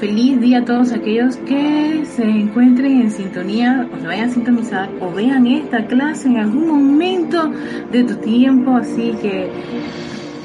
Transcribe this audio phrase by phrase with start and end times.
[0.00, 4.88] Feliz día a todos aquellos que se encuentren en sintonía o se vayan a sintonizar
[4.98, 7.52] o vean esta clase en algún momento
[7.92, 9.52] de tu tiempo, así que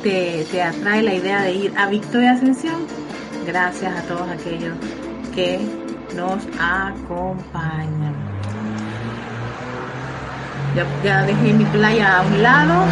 [0.03, 2.81] te, te atrae la idea de ir a Victoria Ascensión.
[3.47, 4.75] Gracias a todos aquellos
[5.33, 5.57] que
[6.17, 8.13] nos acompañan.
[10.75, 12.73] Ya, ya dejé mi playa a un lado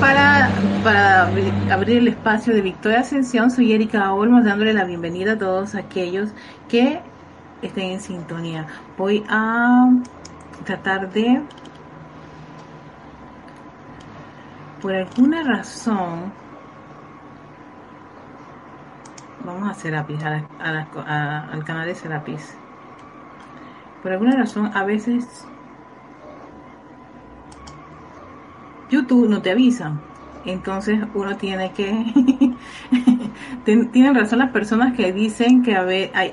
[0.00, 0.50] para,
[0.88, 1.26] para
[1.70, 3.50] abrir el espacio de Victoria Ascensión.
[3.50, 6.30] Soy Erika Olmos dándole la bienvenida a todos aquellos
[6.66, 7.02] que
[7.60, 8.66] estén en sintonía.
[8.96, 9.90] Voy a
[10.64, 11.42] tratar de,
[14.80, 16.32] por alguna razón,
[19.44, 22.56] vamos a Serapis, a al canal de Serapis.
[24.02, 25.46] Por alguna razón, a veces
[28.88, 29.92] YouTube no te avisa.
[30.48, 32.54] Entonces uno tiene que...
[33.64, 36.32] Tienen razón las personas que dicen que a ver, hay,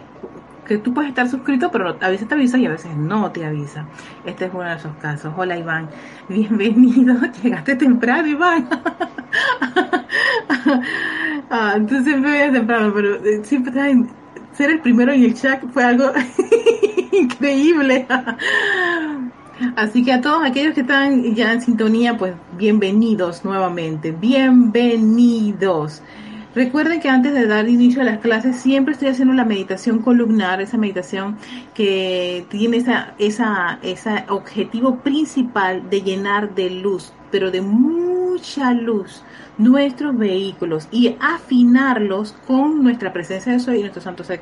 [0.66, 3.46] que tú puedes estar suscrito, pero a veces te avisa y a veces no te
[3.46, 3.86] avisa.
[4.26, 5.34] Este es uno de esos casos.
[5.36, 5.90] Hola Iván,
[6.30, 7.16] bienvenido.
[7.44, 8.70] Llegaste temprano, Iván.
[11.50, 13.74] ah, entonces siempre temprano, pero eh, siempre
[14.54, 16.14] ser el primero en el chat fue algo
[17.12, 18.08] increíble.
[19.78, 26.02] Así que a todos aquellos que están ya en sintonía, pues bienvenidos nuevamente, bienvenidos.
[26.54, 30.62] Recuerden que antes de dar inicio a las clases siempre estoy haciendo la meditación columnar,
[30.62, 31.38] esa meditación
[31.74, 39.24] que tiene esa, esa, ese objetivo principal de llenar de luz, pero de mucha luz,
[39.58, 44.42] nuestros vehículos y afinarlos con nuestra presencia de Soy y nuestro Santo Ser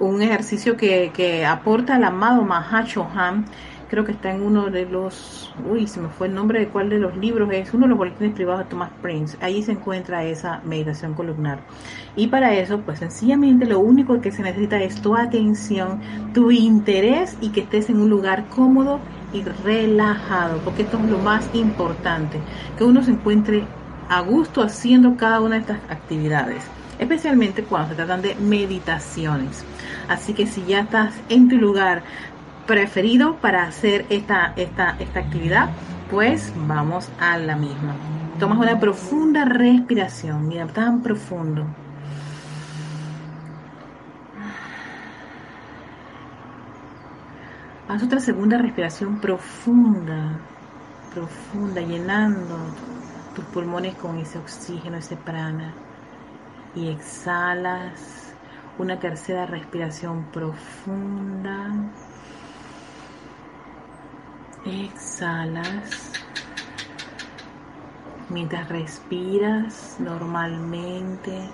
[0.00, 3.46] un ejercicio que, que aporta el amado Mahashohan,
[3.88, 6.90] creo que está en uno de los, uy, se me fue el nombre de cuál
[6.90, 10.24] de los libros es, uno de los boletines privados de Thomas Prince, ahí se encuentra
[10.24, 11.60] esa meditación columnar.
[12.14, 16.00] Y para eso, pues sencillamente lo único que se necesita es tu atención,
[16.34, 19.00] tu interés y que estés en un lugar cómodo
[19.32, 22.38] y relajado, porque esto es lo más importante,
[22.76, 23.64] que uno se encuentre
[24.08, 26.62] a gusto haciendo cada una de estas actividades
[26.98, 29.64] especialmente cuando se tratan de meditaciones.
[30.08, 32.02] Así que si ya estás en tu lugar
[32.66, 35.70] preferido para hacer esta, esta, esta actividad,
[36.10, 37.94] pues vamos a la misma.
[38.38, 41.64] Tomas una profunda respiración, mira, tan profundo.
[47.88, 50.38] Haz otra segunda respiración profunda,
[51.14, 52.56] profunda, llenando
[53.34, 55.72] tus pulmones con ese oxígeno, ese prana
[56.74, 58.27] y exhalas
[58.78, 61.90] una tercera respiración profunda.
[64.64, 66.12] Exhalas.
[68.28, 71.48] Mientras respiras normalmente,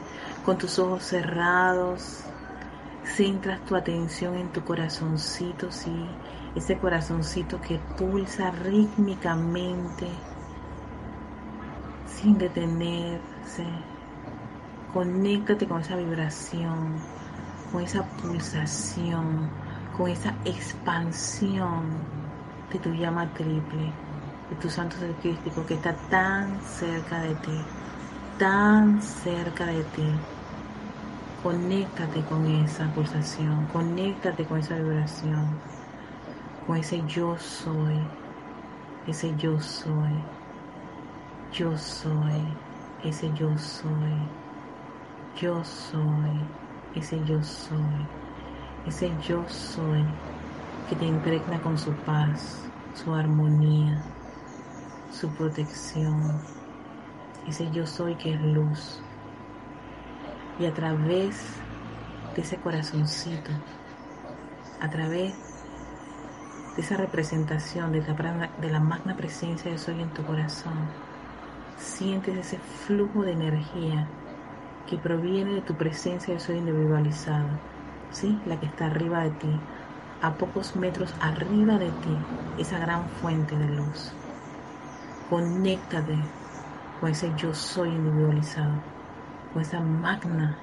[0.45, 2.25] con tus ojos cerrados,
[3.05, 6.07] centras tu atención en tu corazoncito, sí,
[6.57, 10.09] ese corazoncito que pulsa rítmicamente,
[12.07, 13.65] sin detenerse
[14.95, 16.95] Conéctate con esa vibración,
[17.73, 19.51] con esa pulsación,
[19.97, 21.99] con esa expansión
[22.73, 23.93] de tu llama triple,
[24.51, 27.61] de tu santo ser que está tan cerca de ti,
[28.39, 30.09] tan cerca de ti.
[31.43, 35.59] Conéctate con esa pulsación, conéctate con esa vibración,
[36.69, 37.99] con ese yo soy,
[39.09, 40.15] ese yo soy,
[41.53, 42.45] yo soy,
[43.03, 44.44] ese yo soy
[45.37, 46.41] yo soy,
[46.95, 48.07] ese yo soy,
[48.87, 50.05] ese yo soy
[50.89, 52.63] que te impregna con su paz,
[52.95, 54.05] su armonía,
[55.11, 56.41] su protección,
[57.49, 59.01] ese yo soy que es luz.
[60.61, 61.37] Y a través
[62.37, 63.51] de ese corazoncito,
[64.81, 65.35] a través
[66.77, 70.89] de esa representación de la, de la magna presencia de soy en tu corazón,
[71.77, 74.09] sientes ese flujo de energía
[74.89, 77.49] que proviene de tu presencia de soy individualizado,
[78.11, 78.39] ¿sí?
[78.47, 79.61] la que está arriba de ti,
[80.23, 82.17] a pocos metros arriba de ti,
[82.59, 84.13] esa gran fuente de luz.
[85.31, 86.17] Conéctate
[87.01, 88.75] con ese yo soy individualizado,
[89.53, 90.57] con esa magna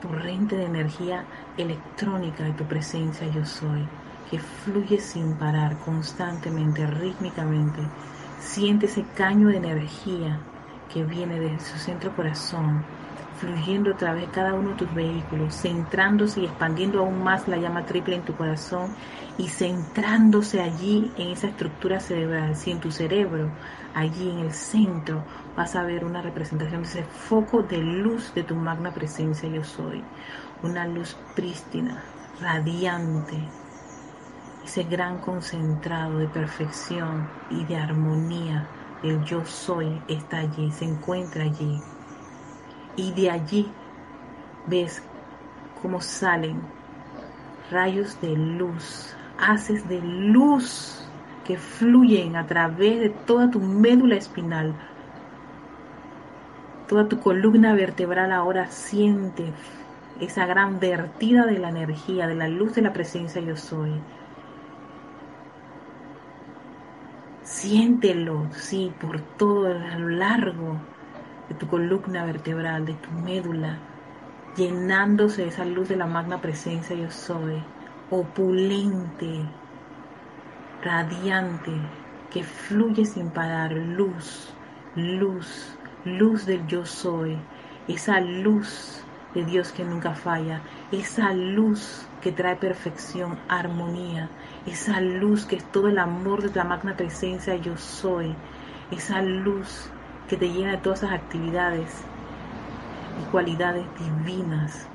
[0.00, 1.24] torrente de energía
[1.56, 3.86] electrónica de tu presencia yo soy,
[4.30, 7.80] que fluye sin parar, constantemente, rítmicamente.
[8.40, 10.38] Siente ese caño de energía
[10.92, 12.84] que viene de su centro corazón,
[13.44, 17.58] fluyendo a través de cada uno de tus vehículos, centrándose y expandiendo aún más la
[17.58, 18.94] llama triple en tu corazón
[19.36, 23.50] y centrándose allí en esa estructura cerebral, si en tu cerebro,
[23.94, 25.24] allí en el centro,
[25.56, 29.62] vas a ver una representación de ese foco de luz de tu magna presencia yo
[29.62, 30.02] soy,
[30.62, 32.02] una luz prístina,
[32.40, 33.36] radiante,
[34.64, 38.66] ese gran concentrado de perfección y de armonía.
[39.02, 41.78] El yo soy está allí, se encuentra allí.
[42.96, 43.70] Y de allí
[44.66, 45.02] ves
[45.82, 46.60] cómo salen
[47.70, 51.06] rayos de luz, haces de luz
[51.44, 54.74] que fluyen a través de toda tu médula espinal.
[56.88, 59.52] Toda tu columna vertebral ahora siente
[60.20, 63.92] esa gran vertida de la energía, de la luz de la presencia yo soy.
[67.42, 70.78] Siéntelo, sí, por todo a lo largo
[71.48, 73.78] de tu columna vertebral, de tu médula,
[74.56, 77.62] llenándose de esa luz de la magna presencia yo soy,
[78.10, 79.44] opulente,
[80.82, 81.72] radiante,
[82.30, 84.52] que fluye sin parar, luz,
[84.96, 87.36] luz, luz del yo soy,
[87.88, 89.02] esa luz
[89.34, 90.62] de Dios que nunca falla,
[90.92, 94.30] esa luz que trae perfección, armonía,
[94.66, 98.34] esa luz que es todo el amor de la magna presencia yo soy,
[98.90, 99.90] esa luz
[100.28, 102.02] que te llena de todas esas actividades
[103.20, 104.86] y cualidades divinas.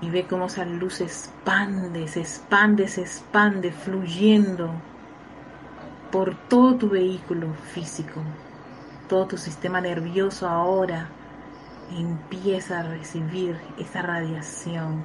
[0.00, 4.70] Y ve cómo esa luz se expande, se expande, se expande, fluyendo
[6.12, 8.20] por todo tu vehículo físico,
[9.08, 11.08] todo tu sistema nervioso ahora
[11.90, 15.04] empieza a recibir esa radiación,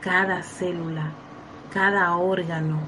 [0.00, 1.12] cada célula,
[1.72, 2.80] cada órgano,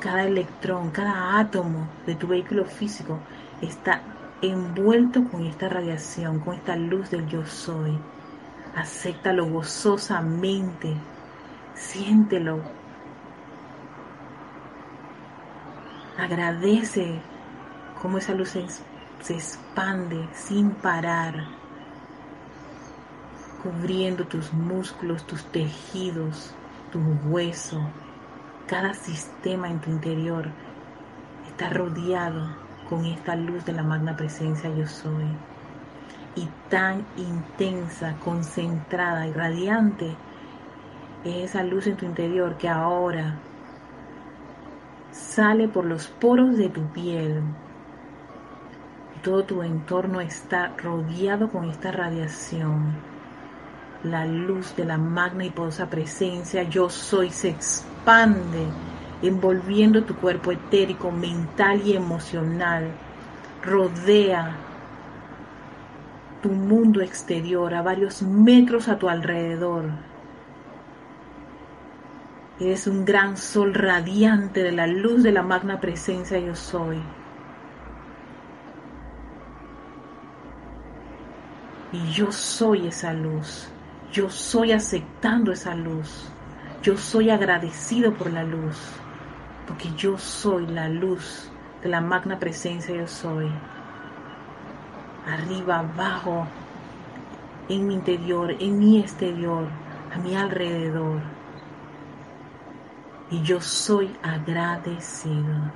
[0.00, 3.18] cada electrón, cada átomo de tu vehículo físico
[3.64, 4.02] está
[4.42, 7.98] envuelto con esta radiación, con esta luz del yo soy.
[8.76, 10.94] Acéptalo gozosamente,
[11.74, 12.60] siéntelo.
[16.18, 17.20] Agradece
[18.00, 18.66] cómo esa luz se,
[19.20, 21.44] se expande sin parar
[23.62, 26.54] cubriendo tus músculos, tus tejidos,
[26.92, 27.80] tu hueso,
[28.66, 30.48] cada sistema en tu interior
[31.48, 35.24] está rodeado con esta luz de la magna presencia yo soy.
[36.36, 40.16] Y tan intensa, concentrada y radiante
[41.24, 43.38] es esa luz en tu interior que ahora
[45.10, 47.42] sale por los poros de tu piel.
[49.22, 53.14] Todo tu entorno está rodeado con esta radiación
[54.04, 58.66] la luz de la magna y poderosa presencia yo soy se expande,
[59.28, 62.90] envolviendo tu cuerpo etérico, mental y emocional.
[63.62, 64.56] Rodea
[66.42, 69.84] tu mundo exterior a varios metros a tu alrededor.
[72.60, 76.98] Eres un gran sol radiante de la luz de la magna presencia yo soy.
[81.92, 83.68] Y yo soy esa luz.
[84.12, 86.28] Yo soy aceptando esa luz.
[86.82, 88.76] Yo soy agradecido por la luz.
[89.66, 91.50] Porque yo soy la luz
[91.82, 93.50] de la magna presencia yo soy.
[95.26, 96.46] Arriba, abajo,
[97.68, 99.66] en mi interior, en mi exterior,
[100.14, 101.20] a mi alrededor.
[103.30, 105.72] Y yo soy agradecido.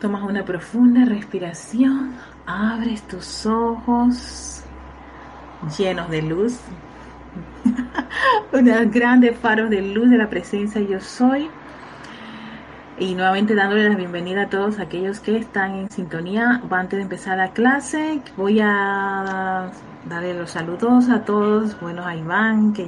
[0.00, 4.62] Tomas una profunda respiración, abres tus ojos
[5.78, 6.58] llenos de luz,
[8.52, 11.48] unos grandes faros de luz de la presencia yo soy.
[12.98, 16.60] Y nuevamente dándole la bienvenida a todos aquellos que están en sintonía.
[16.70, 19.72] Antes de empezar la clase, voy a
[20.08, 21.80] darle los saludos a todos.
[21.80, 22.86] Bueno, a Iván, que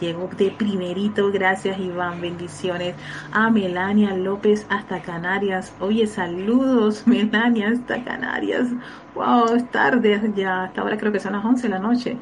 [0.00, 2.96] Llegó de primerito, gracias Iván, bendiciones.
[3.32, 5.72] A Melania López hasta Canarias.
[5.80, 8.68] Oye, saludos Melania hasta Canarias.
[9.16, 12.18] Wow, es tarde ya, hasta ahora creo que son las 11 de la noche.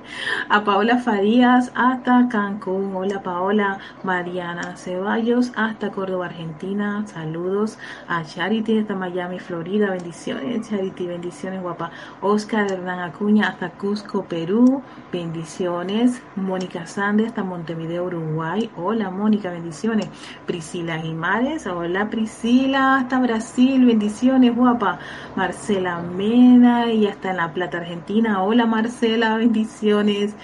[0.49, 2.95] A Paola Farías hasta Cancún.
[2.95, 3.81] Hola Paola.
[4.05, 7.05] Mariana Ceballos hasta Córdoba, Argentina.
[7.09, 7.79] Saludos.
[8.07, 9.91] A Charity hasta Miami, Florida.
[9.91, 11.91] Bendiciones, Charity, bendiciones guapa.
[12.21, 14.81] Oscar Hernán Acuña hasta Cusco, Perú.
[15.13, 16.23] Bendiciones.
[16.37, 18.71] Mónica Sande hasta Montevideo, Uruguay.
[18.77, 20.09] Hola Mónica, bendiciones.
[20.47, 21.67] Priscila Jimares.
[21.67, 23.85] Hola Priscila hasta Brasil.
[23.85, 25.01] Bendiciones guapa.
[25.35, 28.43] Marcela Mena y hasta en La Plata, Argentina.
[28.43, 30.35] Hola Marcela, bendiciones.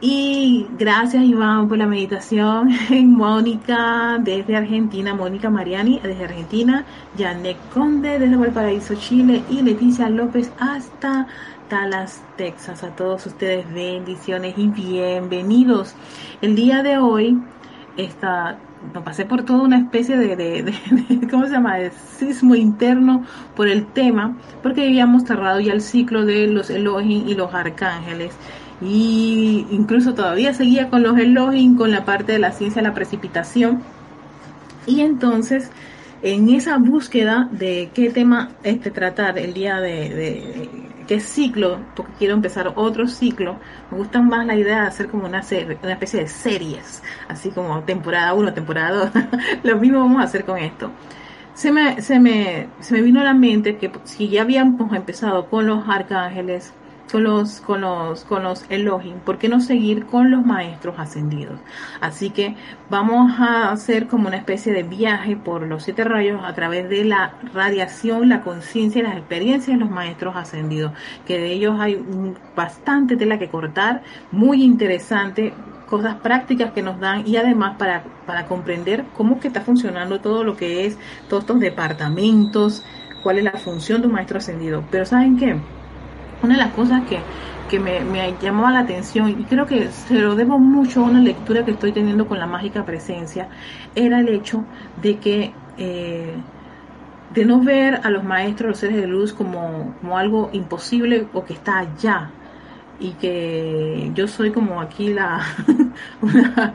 [0.00, 2.70] Y gracias Iván por la meditación.
[3.16, 6.84] Mónica desde Argentina, Mónica Mariani desde Argentina,
[7.18, 11.26] Janet Conde desde Valparaíso, Chile y Leticia López hasta
[11.68, 12.82] Dallas, Texas.
[12.82, 15.94] A todos ustedes bendiciones y bienvenidos.
[16.40, 17.38] El día de hoy
[17.96, 18.58] está
[19.04, 21.76] pasé por toda una especie de, de, ¿cómo se llama?,
[22.18, 23.24] sismo interno
[23.56, 28.34] por el tema, porque habíamos cerrado ya el ciclo de los Elohim y los arcángeles
[28.82, 33.82] y incluso todavía seguía con los Elohim, con la parte de la ciencia la precipitación.
[34.86, 35.70] Y entonces,
[36.22, 42.34] en esa búsqueda de qué tema este tratar el día de, qué ciclo, porque quiero
[42.34, 43.56] empezar otro ciclo,
[43.90, 47.50] me gusta más la idea de hacer como una, serie, una especie de series, así
[47.50, 49.24] como temporada 1, temporada 2.
[49.64, 50.92] Lo mismo vamos a hacer con esto.
[51.52, 55.50] Se me, se, me, se me vino a la mente que si ya habíamos empezado
[55.50, 56.72] con los arcángeles,
[57.10, 61.58] con los, con los, con los Elohim, ¿por qué no seguir con los maestros ascendidos?
[62.00, 62.56] Así que
[62.88, 67.04] vamos a hacer como una especie de viaje por los siete rayos a través de
[67.04, 70.92] la radiación, la conciencia y las experiencias de los maestros ascendidos,
[71.26, 72.02] que de ellos hay
[72.54, 75.52] bastante tela que cortar, muy interesante,
[75.86, 80.44] cosas prácticas que nos dan y además para, para comprender cómo que está funcionando todo
[80.44, 80.96] lo que es,
[81.28, 82.84] todos estos departamentos,
[83.22, 84.84] cuál es la función de un maestro ascendido.
[84.90, 85.56] Pero ¿saben qué?
[86.42, 87.02] Una de las cosas
[87.68, 91.20] que, me, me, llamaba la atención y creo que se lo debo mucho a una
[91.20, 93.48] lectura que estoy teniendo con la mágica presencia,
[93.94, 94.64] era el hecho
[95.00, 96.34] de que eh,
[97.34, 101.44] de no ver a los maestros, los seres de luz como, como algo imposible o
[101.44, 102.30] que está allá
[102.98, 105.40] y que yo soy como aquí la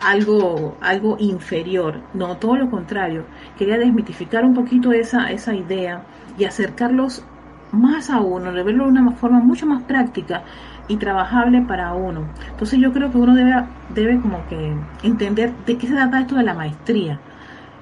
[0.00, 2.00] algo algo inferior.
[2.14, 3.24] No todo lo contrario.
[3.58, 6.02] Quería desmitificar un poquito esa esa idea
[6.38, 7.22] y acercarlos
[7.72, 10.42] más a uno, de verlo de una forma mucho más práctica
[10.88, 12.28] y trabajable para uno.
[12.50, 16.36] Entonces yo creo que uno debe, debe como que entender de qué se trata esto
[16.36, 17.20] de la maestría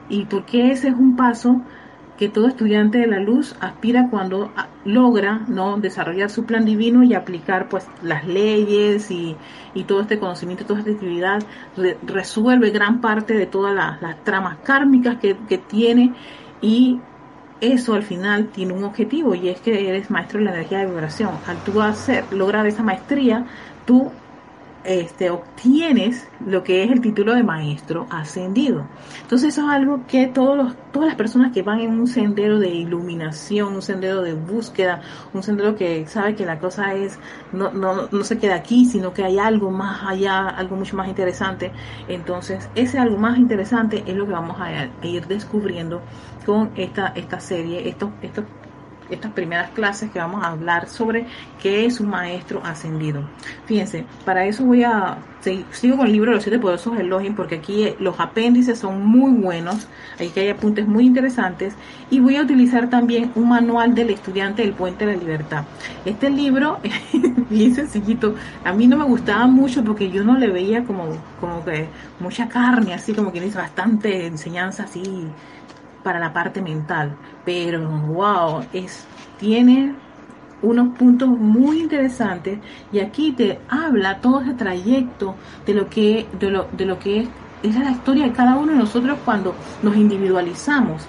[0.09, 1.63] y por qué ese es un paso
[2.17, 4.51] que todo estudiante de la luz aspira cuando
[4.85, 9.37] logra no desarrollar su plan divino y aplicar pues las leyes y,
[9.87, 11.43] todo este conocimiento, toda esta actividad
[12.07, 16.15] resuelve gran parte de todas las, tramas kármicas que, que tiene
[16.63, 17.01] y
[17.61, 20.87] eso al final tiene un objetivo y es que eres maestro de la energía de
[20.87, 21.31] vibración.
[21.47, 23.47] Al tú hacer, lograr esa maestría,
[23.85, 24.11] tú
[24.87, 28.87] este, obtienes lo que es el título de maestro ascendido.
[29.23, 32.59] Entonces eso es algo que todos los, todas las personas que van en un sendero
[32.59, 35.03] de iluminación, un sendero de búsqueda,
[35.35, 37.19] un sendero que sabe que la cosa es,
[37.53, 41.09] no, no, no se queda aquí, sino que hay algo más allá, algo mucho más
[41.09, 41.73] interesante.
[42.09, 46.01] Entonces ese algo más interesante es lo que vamos a, ir descubriendo
[46.45, 48.45] con esta, esta serie, estos, estos
[49.11, 51.27] estas primeras clases que vamos a hablar sobre
[51.63, 53.29] qué es un maestro ascendido.
[53.67, 55.19] Fíjense, para eso voy a
[55.71, 59.07] sigo con el libro de los siete poderosos Elohim porque aquí eh, los apéndices son
[59.07, 61.75] muy buenos, aquí hay apuntes muy interesantes
[62.11, 65.65] y voy a utilizar también un manual del estudiante del Puente de la Libertad.
[66.05, 66.81] Este libro,
[67.51, 68.35] bien sencillito,
[68.65, 72.49] a mí no me gustaba mucho porque yo no le veía como, como que mucha
[72.49, 75.29] carne, así como que dice bastante enseñanza así
[76.07, 79.05] para la parte mental, pero wow, es,
[79.41, 79.93] tiene
[80.63, 82.61] unos puntos muy interesantes
[82.93, 85.35] y aquí te habla todo ese trayecto
[85.67, 87.29] de lo que, de lo, de lo que es,
[87.65, 91.09] es la historia de cada uno de nosotros cuando nos individualizamos.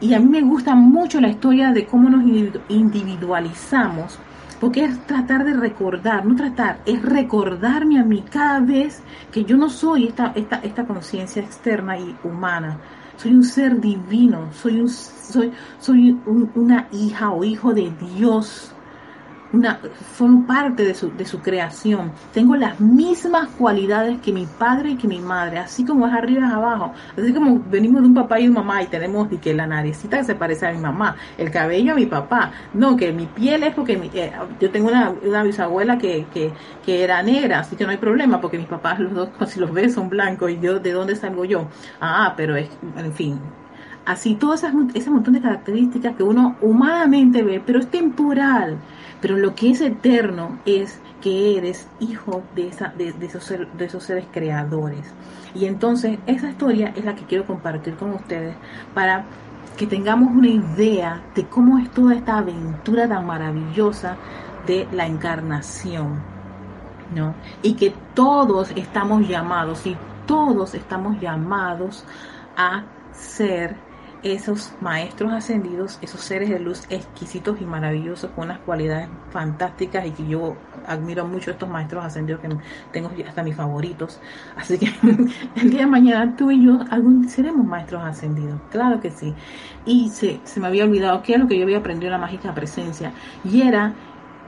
[0.00, 2.24] Y a mí me gusta mucho la historia de cómo nos
[2.70, 4.18] individualizamos,
[4.58, 9.58] porque es tratar de recordar, no tratar, es recordarme a mí cada vez que yo
[9.58, 12.78] no soy esta, esta, esta conciencia externa y humana,
[13.16, 16.18] soy un ser divino, soy, un, soy, soy
[16.54, 18.72] una hija o hijo de Dios
[19.52, 19.78] una,
[20.16, 22.12] son parte de su, de su creación.
[22.32, 26.46] Tengo las mismas cualidades que mi padre y que mi madre, así como es arriba
[26.46, 26.92] es abajo.
[27.16, 30.24] Así como venimos de un papá y una mamá y tenemos que la naricita que
[30.24, 32.52] se parece a mi mamá, el cabello a mi papá.
[32.74, 36.52] No, que mi piel es porque eh, yo tengo una, bisabuela que, que,
[36.84, 39.72] que, era negra, así que no hay problema porque mis papás los dos, si los
[39.72, 41.68] ves, son blancos y yo, ¿de dónde salgo yo?
[42.00, 43.40] Ah, pero es, en fin,
[44.06, 48.78] así todo ese, ese montón de características que uno humanamente ve, pero es temporal.
[49.20, 54.02] Pero lo que es eterno es que eres hijo de, esa, de, esos, de esos
[54.04, 55.12] seres creadores.
[55.54, 58.54] Y entonces esa historia es la que quiero compartir con ustedes
[58.94, 59.24] para
[59.76, 64.16] que tengamos una idea de cómo es toda esta aventura tan maravillosa
[64.66, 66.22] de la encarnación.
[67.14, 67.34] ¿no?
[67.62, 69.96] Y que todos estamos llamados, y
[70.26, 72.04] todos estamos llamados
[72.56, 73.76] a ser
[74.22, 80.10] esos maestros ascendidos, esos seres de luz exquisitos y maravillosos con unas cualidades fantásticas y
[80.10, 80.56] que yo
[80.86, 82.48] admiro mucho estos maestros ascendidos que
[82.92, 84.20] tengo hasta mis favoritos.
[84.56, 84.86] Así que
[85.56, 89.34] el día de mañana tú y yo algún seremos maestros ascendidos, claro que sí.
[89.84, 92.26] Y se, se me había olvidado qué es lo que yo había aprendido en la
[92.26, 93.12] mágica presencia
[93.44, 93.94] y era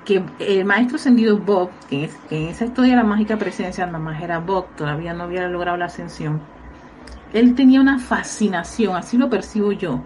[0.08, 4.22] que el maestro ascendido Bob, que, en esa historia de la mágica presencia nada más
[4.22, 6.40] era Bob, todavía no había logrado la ascensión,
[7.32, 10.02] él tenía una fascinación, así lo percibo yo,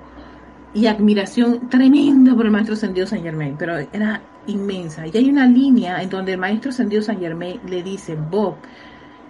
[0.74, 5.06] y admiración tremenda por el maestro ascendido San Germain, pero era inmensa.
[5.06, 8.56] Y hay una línea en donde el maestro ascendido San Germain le dice, Bob,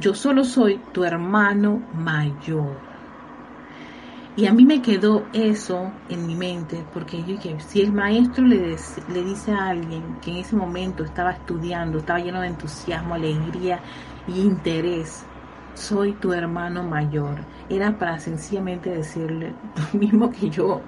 [0.00, 2.92] yo solo soy tu hermano mayor.
[4.34, 8.46] Y a mí me quedó eso en mi mente, porque yo dije, si el maestro
[8.46, 8.76] le
[9.24, 13.80] dice a alguien que en ese momento estaba estudiando, estaba lleno de entusiasmo, alegría
[14.26, 15.26] y interés,
[15.74, 17.36] soy tu hermano mayor,
[17.68, 19.52] era para sencillamente decirle
[19.92, 20.80] lo mismo que yo,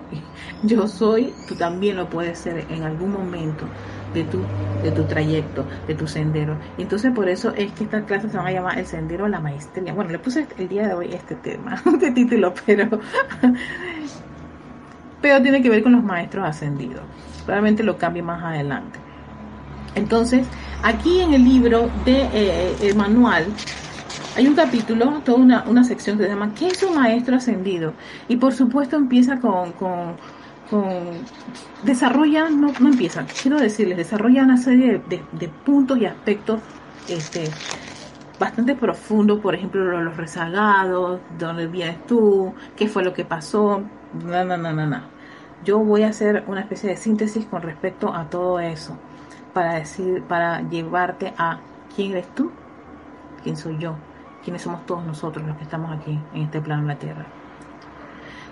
[0.63, 3.67] yo soy, tú también lo puedes ser en algún momento
[4.13, 4.41] de tu,
[4.83, 6.57] de tu trayecto, de tu sendero.
[6.79, 9.29] Y entonces por eso es que esta clase se va a llamar El Sendero a
[9.29, 9.93] la Maestría.
[9.93, 13.01] Bueno, le puse el día de hoy este tema, este título, pero,
[15.21, 17.03] pero tiene que ver con los maestros ascendidos.
[17.45, 18.99] Probablemente lo cambie más adelante.
[19.97, 20.47] Entonces,
[20.83, 23.47] aquí en el libro de eh, el manual
[24.37, 27.95] hay un capítulo, toda una, una sección que se llama ¿Qué es un maestro ascendido?
[28.29, 29.73] Y por supuesto empieza con
[31.83, 36.61] desarrolla, no, no empieza, quiero decirles, desarrolla una serie de, puntos y aspectos
[37.09, 37.45] este,
[38.39, 43.83] bastante profundos, por ejemplo, los rezagados, dónde vienes tú, qué fue lo que pasó,
[44.25, 45.15] no, no, no, no.
[45.65, 48.99] Yo voy a hacer una especie de síntesis con respecto a todo eso,
[49.53, 51.61] para decir, para llevarte a
[51.95, 52.51] quién eres tú,
[53.43, 53.97] quién soy yo,
[54.45, 57.27] quiénes somos todos nosotros los que estamos aquí en este plano de la Tierra.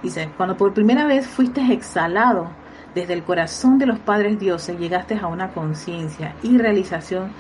[0.03, 2.51] Dice, cuando por primera vez fuiste exhalado
[2.95, 7.31] desde el corazón de los padres dioses, llegaste a una conciencia y realización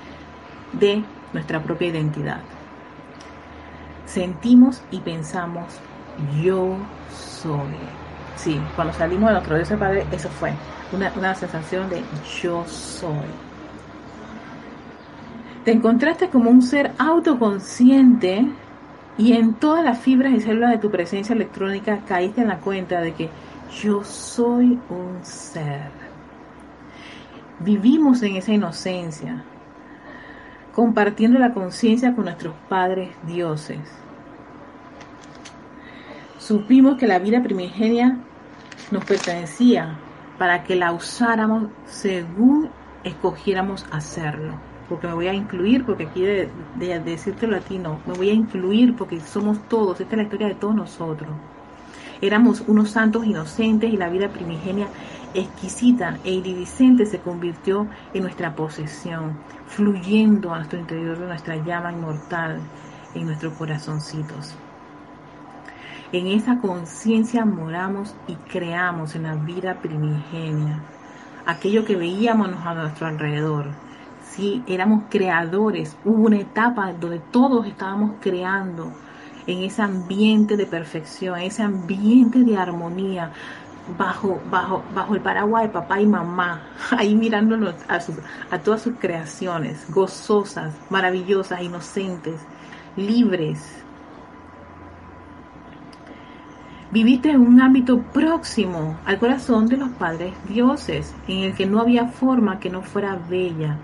[0.72, 2.40] de nuestra propia identidad.
[4.04, 5.80] Sentimos y pensamos,
[6.42, 6.76] yo
[7.10, 7.76] soy.
[8.36, 10.52] Sí, cuando salimos de nuestro Dios Padre, eso fue
[10.92, 12.02] una, una sensación de
[12.42, 13.41] yo soy.
[15.64, 18.48] Te encontraste como un ser autoconsciente
[19.16, 23.00] y en todas las fibras y células de tu presencia electrónica caíste en la cuenta
[23.00, 23.30] de que
[23.80, 25.90] yo soy un ser.
[27.60, 29.44] Vivimos en esa inocencia,
[30.74, 33.78] compartiendo la conciencia con nuestros padres dioses.
[36.38, 38.18] Supimos que la vida primigenia
[38.90, 39.96] nos pertenecía
[40.38, 42.68] para que la usáramos según
[43.04, 48.14] escogiéramos hacerlo porque me voy a incluir, porque quiere de, decírtelo a ti, no, me
[48.14, 51.30] voy a incluir porque somos todos, esta es la historia de todos nosotros.
[52.20, 54.86] Éramos unos santos inocentes y la vida primigenia
[55.34, 61.92] exquisita e iridiscente se convirtió en nuestra posesión, fluyendo a nuestro interior de nuestra llama
[61.92, 62.60] inmortal
[63.14, 64.54] en nuestros corazoncitos.
[66.12, 70.82] En esa conciencia moramos y creamos en la vida primigenia
[71.46, 73.66] aquello que veíamos a nuestro alrededor,
[74.34, 75.94] Sí, éramos creadores.
[76.06, 78.90] Hubo una etapa donde todos estábamos creando
[79.46, 83.30] en ese ambiente de perfección, ese ambiente de armonía,
[83.98, 86.62] bajo, bajo, bajo el paraguas de papá y mamá,
[86.96, 92.40] ahí mirándonos a todas sus creaciones, gozosas, maravillosas, inocentes,
[92.96, 93.84] libres.
[96.90, 101.80] Viviste en un ámbito próximo al corazón de los padres dioses, en el que no
[101.80, 103.76] había forma que no fuera bella,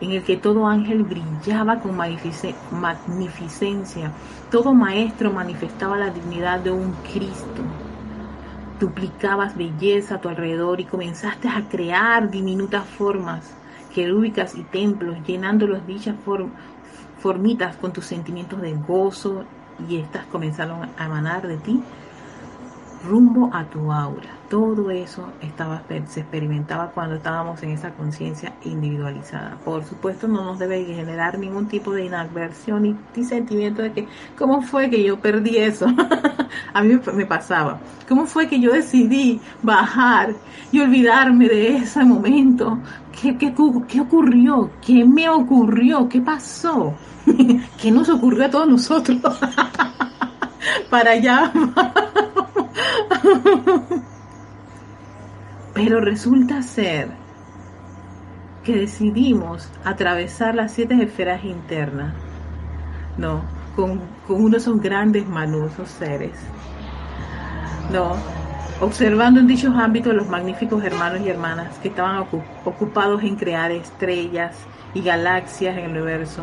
[0.00, 4.12] en el que todo ángel brillaba con magnificencia,
[4.50, 7.62] todo maestro manifestaba la dignidad de un Cristo.
[8.80, 13.54] Duplicabas belleza a tu alrededor y comenzaste a crear diminutas formas,
[13.94, 16.16] querúbicas y templos, llenándolos dichas
[17.18, 19.44] formitas con tus sentimientos de gozo
[19.88, 21.82] y estas comenzaron a emanar de ti
[23.04, 24.33] rumbo a tu aura.
[24.54, 29.58] Todo eso estaba, se experimentaba cuando estábamos en esa conciencia individualizada.
[29.64, 34.06] Por supuesto, no nos debe generar ningún tipo de inadversión ni, sentimiento de que,
[34.38, 35.86] ¿cómo fue que yo perdí eso?
[36.72, 37.80] a mí me pasaba.
[38.08, 40.36] ¿Cómo fue que yo decidí bajar
[40.70, 42.78] y olvidarme de ese momento?
[43.20, 43.52] ¿Qué, qué,
[43.88, 44.70] qué ocurrió?
[44.80, 46.08] ¿Qué me ocurrió?
[46.08, 46.94] ¿Qué pasó?
[47.82, 49.18] ¿Qué nos ocurrió a todos nosotros?
[50.90, 51.52] Para allá.
[55.74, 57.08] Pero resulta ser
[58.62, 62.14] que decidimos atravesar las siete esferas internas,
[63.18, 63.42] ¿no?
[63.76, 66.38] Con, uno de esos grandes manusos seres,
[67.92, 68.14] ¿no?
[68.80, 72.26] observando en dichos ámbitos los magníficos hermanos y hermanas que estaban
[72.64, 74.56] ocupados en crear estrellas
[74.94, 76.42] y galaxias en el universo.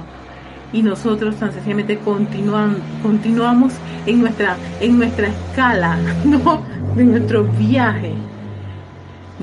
[0.74, 3.74] Y nosotros tan sencillamente continuamos
[4.06, 6.62] en nuestra, en nuestra escala, ¿no?
[6.96, 8.14] de nuestro viaje,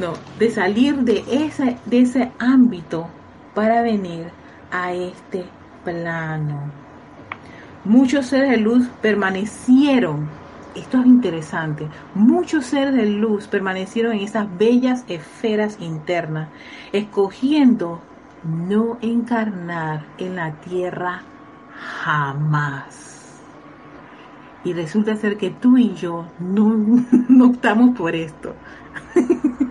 [0.01, 3.09] no, de salir de ese, de ese ámbito
[3.55, 4.27] para venir
[4.71, 5.45] a este
[5.85, 6.71] plano.
[7.85, 10.29] Muchos seres de luz permanecieron
[10.79, 11.89] esto es interesante.
[12.15, 16.49] Muchos seres de luz permanecieron en esas bellas esferas internas,
[16.93, 18.01] escogiendo
[18.45, 21.23] no encarnar en la tierra
[22.03, 23.41] jamás.
[24.65, 26.77] Y resulta ser que tú y yo no,
[27.29, 28.55] no optamos por esto.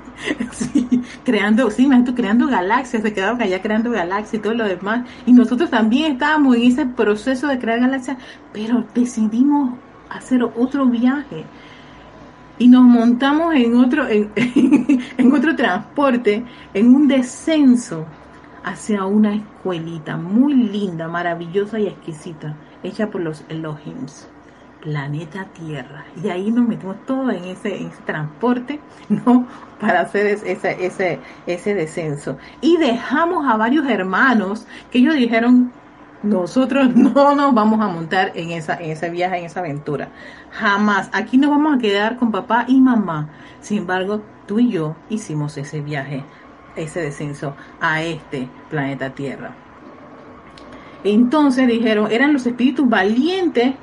[1.28, 5.06] creando, sí, creando galaxias, se quedaron allá creando galaxias y todo lo demás.
[5.26, 8.16] Y nosotros también estábamos en ese proceso de crear galaxias,
[8.54, 9.78] pero decidimos
[10.10, 11.44] hacer otro viaje
[12.58, 14.32] y nos montamos en otro, en,
[15.18, 18.06] en, otro transporte, en un descenso
[18.64, 24.30] hacia una escuelita muy linda, maravillosa y exquisita, hecha por los Elohims,
[24.88, 26.06] planeta Tierra.
[26.24, 29.46] Y ahí nos metimos todos en ese, en ese transporte, ¿no?
[29.82, 32.38] Para hacer ese, ese, ese descenso.
[32.62, 35.74] Y dejamos a varios hermanos que ellos dijeron,
[36.24, 40.08] nosotros no nos vamos a montar en, esa, en ese viaje, en esa aventura.
[40.52, 41.10] Jamás.
[41.12, 43.28] Aquí nos vamos a quedar con papá y mamá.
[43.60, 46.24] Sin embargo, tú y yo hicimos ese viaje,
[46.78, 49.52] ese descenso a este planeta Tierra.
[51.04, 53.76] Entonces dijeron, eran los espíritus valientes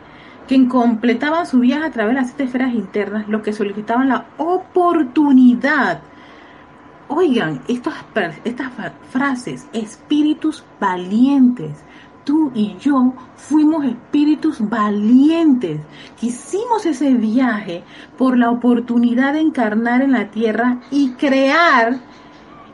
[0.46, 4.26] que completaban su viaje a través de las siete esferas internas, los que solicitaban la
[4.36, 6.00] oportunidad.
[7.08, 7.94] Oigan, estas,
[8.44, 8.70] estas
[9.10, 11.84] frases, espíritus valientes,
[12.24, 15.80] tú y yo fuimos espíritus valientes.
[16.20, 17.84] Hicimos ese viaje
[18.16, 22.00] por la oportunidad de encarnar en la tierra y crear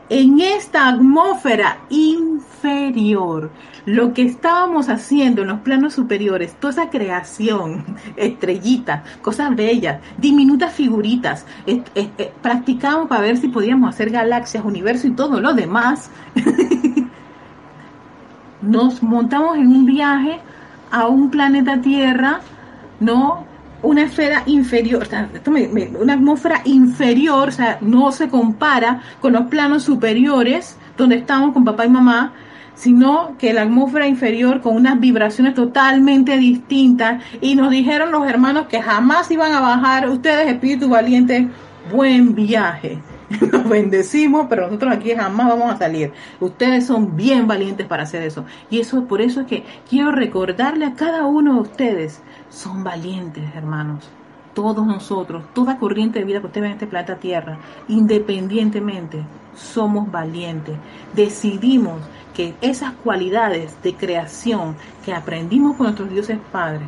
[0.09, 3.51] en esta atmósfera inferior
[3.85, 7.83] lo que estábamos haciendo en los planos superiores, toda esa creación,
[8.15, 11.45] estrellitas, cosas bellas, diminutas figuritas,
[12.41, 16.09] practicamos para ver si podíamos hacer galaxias, universo y todo lo demás.
[18.61, 20.39] nos montamos en un viaje
[20.91, 22.41] a un planeta Tierra,
[22.99, 23.45] ¿no?
[23.81, 25.07] Una esfera inferior,
[25.99, 31.65] una atmósfera inferior, o sea, no se compara con los planos superiores donde estamos con
[31.65, 32.33] papá y mamá,
[32.75, 38.67] sino que la atmósfera inferior con unas vibraciones totalmente distintas y nos dijeron los hermanos
[38.67, 41.47] que jamás iban a bajar, ustedes espíritu valiente,
[41.91, 42.99] buen viaje.
[43.51, 46.11] nos bendecimos, pero nosotros aquí jamás vamos a salir.
[46.39, 48.45] Ustedes son bien valientes para hacer eso.
[48.69, 53.43] Y eso por eso es que quiero recordarle a cada uno de ustedes, son valientes,
[53.55, 54.09] hermanos.
[54.53, 57.57] Todos nosotros, toda corriente de vida que usted ve en este planeta Tierra,
[57.87, 59.23] independientemente,
[59.55, 60.75] somos valientes.
[61.13, 62.01] Decidimos
[62.33, 66.87] que esas cualidades de creación que aprendimos con nuestros dioses padres,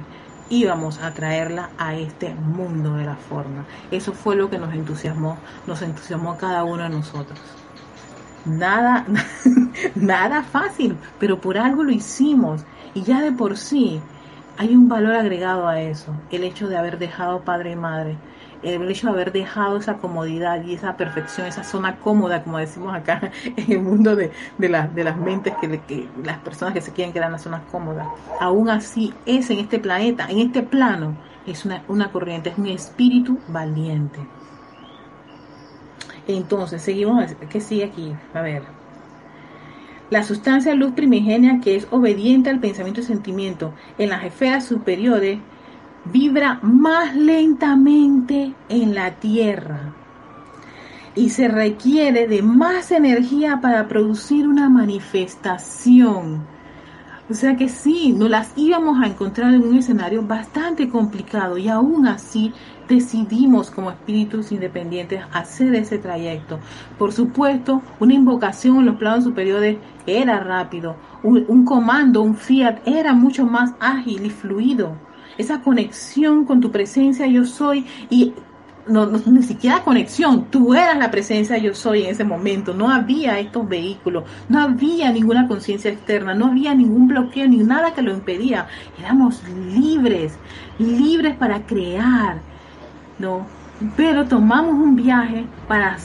[0.50, 3.66] íbamos a traerla a este mundo de la forma.
[3.92, 7.40] Eso fue lo que nos entusiasmó, nos entusiasmó a cada uno de nosotros.
[8.46, 9.06] Nada,
[9.96, 12.62] nada fácil, pero por algo lo hicimos
[12.94, 14.02] y ya de por sí
[14.58, 18.18] hay un valor agregado a eso, el hecho de haber dejado padre y madre,
[18.64, 22.94] el hecho de haber dejado esa comodidad y esa perfección, esa zona cómoda, como decimos
[22.94, 27.14] acá en el mundo de, de, de las mentes, que, las personas que se quieren
[27.14, 28.08] quedar en las zonas cómodas,
[28.40, 32.68] aún así es en este planeta, en este plano, es una, una corriente, es un
[32.68, 34.20] espíritu valiente.
[36.28, 38.14] Entonces, seguimos, ¿qué sigue aquí?
[38.34, 38.64] A ver.
[40.10, 45.40] La sustancia luz primigenia que es obediente al pensamiento y sentimiento en las esferas superiores
[46.06, 49.94] vibra más lentamente en la Tierra
[51.16, 56.42] y se requiere de más energía para producir una manifestación.
[57.30, 61.70] O sea que sí, nos las íbamos a encontrar en un escenario bastante complicado y
[61.70, 62.52] aún así
[62.90, 66.60] decidimos como espíritus independientes hacer ese trayecto.
[66.98, 72.86] Por supuesto, una invocación en los planos superiores era rápido, un, un comando, un fiat
[72.86, 74.98] era mucho más ágil y fluido
[75.38, 78.34] esa conexión con tu presencia yo soy y
[78.88, 83.40] no, ni siquiera conexión, tú eras la presencia yo soy en ese momento, no había
[83.40, 88.12] estos vehículos, no había ninguna conciencia externa, no había ningún bloqueo ni nada que lo
[88.12, 88.68] impedía,
[89.00, 89.42] éramos
[89.74, 90.38] libres,
[90.80, 92.42] libres para crear,
[93.20, 93.46] ¿no?
[93.96, 95.98] Pero tomamos un viaje para,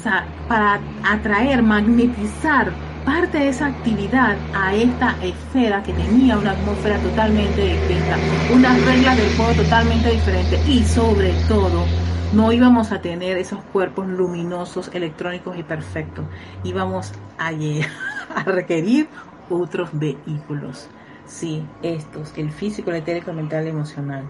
[0.48, 2.72] para atraer, magnetizar
[3.04, 8.16] parte de esa actividad a esta esfera que tenía una atmósfera totalmente distinta,
[8.52, 11.84] unas reglas del juego totalmente diferentes y sobre todo
[12.32, 16.26] no íbamos a tener esos cuerpos luminosos, electrónicos y perfectos.
[16.62, 17.52] Íbamos a,
[18.44, 19.08] requerir
[19.48, 20.88] otros vehículos.
[21.26, 24.24] Sí, estos, el físico, el etérico, el mental el emocional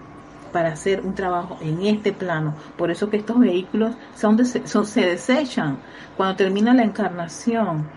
[0.51, 2.55] para hacer un trabajo en este plano.
[2.77, 5.77] Por eso que estos vehículos son, son, se desechan
[6.17, 7.87] cuando termina la encarnación.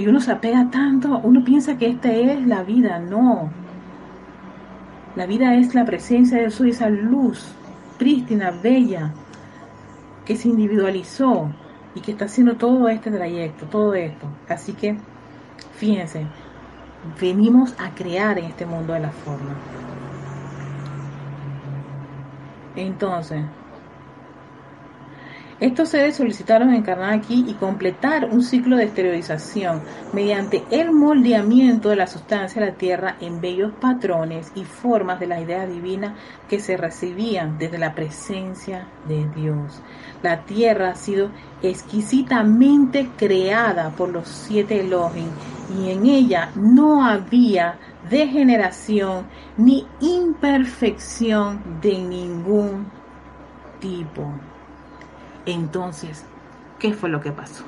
[0.00, 3.50] Y uno se apega tanto, uno piensa que esta es la vida, no.
[5.14, 7.54] La vida es la presencia de Dios, esa luz
[7.98, 9.12] prístina, bella,
[10.24, 11.50] que se individualizó
[11.94, 14.26] y que está haciendo todo este trayecto, todo esto.
[14.48, 14.96] Así que,
[15.74, 16.26] fíjense,
[17.20, 19.54] venimos a crear en este mundo de la forma.
[22.74, 23.44] Entonces,
[25.60, 29.82] estos seres solicitaron encarnar aquí y completar un ciclo de esterilización
[30.14, 35.26] mediante el moldeamiento de la sustancia de la tierra en bellos patrones y formas de
[35.26, 36.16] la idea divina
[36.48, 39.82] que se recibían desde la presencia de Dios.
[40.22, 41.30] La tierra ha sido
[41.62, 45.28] exquisitamente creada por los siete Elohim
[45.78, 49.26] y en ella no había degeneración
[49.58, 52.90] ni imperfección de ningún
[53.78, 54.32] tipo.
[55.50, 56.24] Entonces,
[56.78, 57.64] ¿qué fue lo que pasó?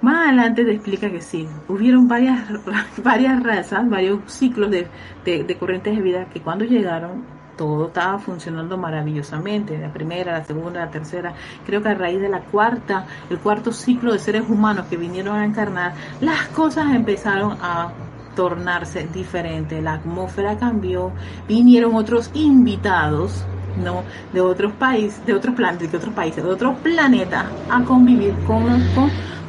[0.00, 2.48] Más adelante te explica que sí, hubieron varias,
[3.02, 4.88] varias razas, varios ciclos de,
[5.24, 7.24] de, corrientes de vida que cuando llegaron
[7.56, 11.34] todo estaba funcionando maravillosamente, la primera, la segunda, la tercera,
[11.66, 15.36] creo que a raíz de la cuarta, el cuarto ciclo de seres humanos que vinieron
[15.36, 17.92] a encarnar, las cosas empezaron a
[18.34, 21.12] tornarse diferentes, la atmósfera cambió,
[21.46, 23.44] vinieron otros invitados
[23.76, 28.34] no de otros países, de otros planetas, de otros países, de otros planetas a convivir
[28.46, 28.64] con,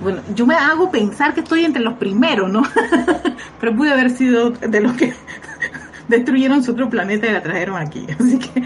[0.01, 2.63] bueno, yo me hago pensar que estoy entre los primeros, ¿no?
[3.59, 5.13] Pero pude haber sido de los que
[6.07, 8.05] destruyeron su otro planeta y la trajeron aquí.
[8.19, 8.63] Así que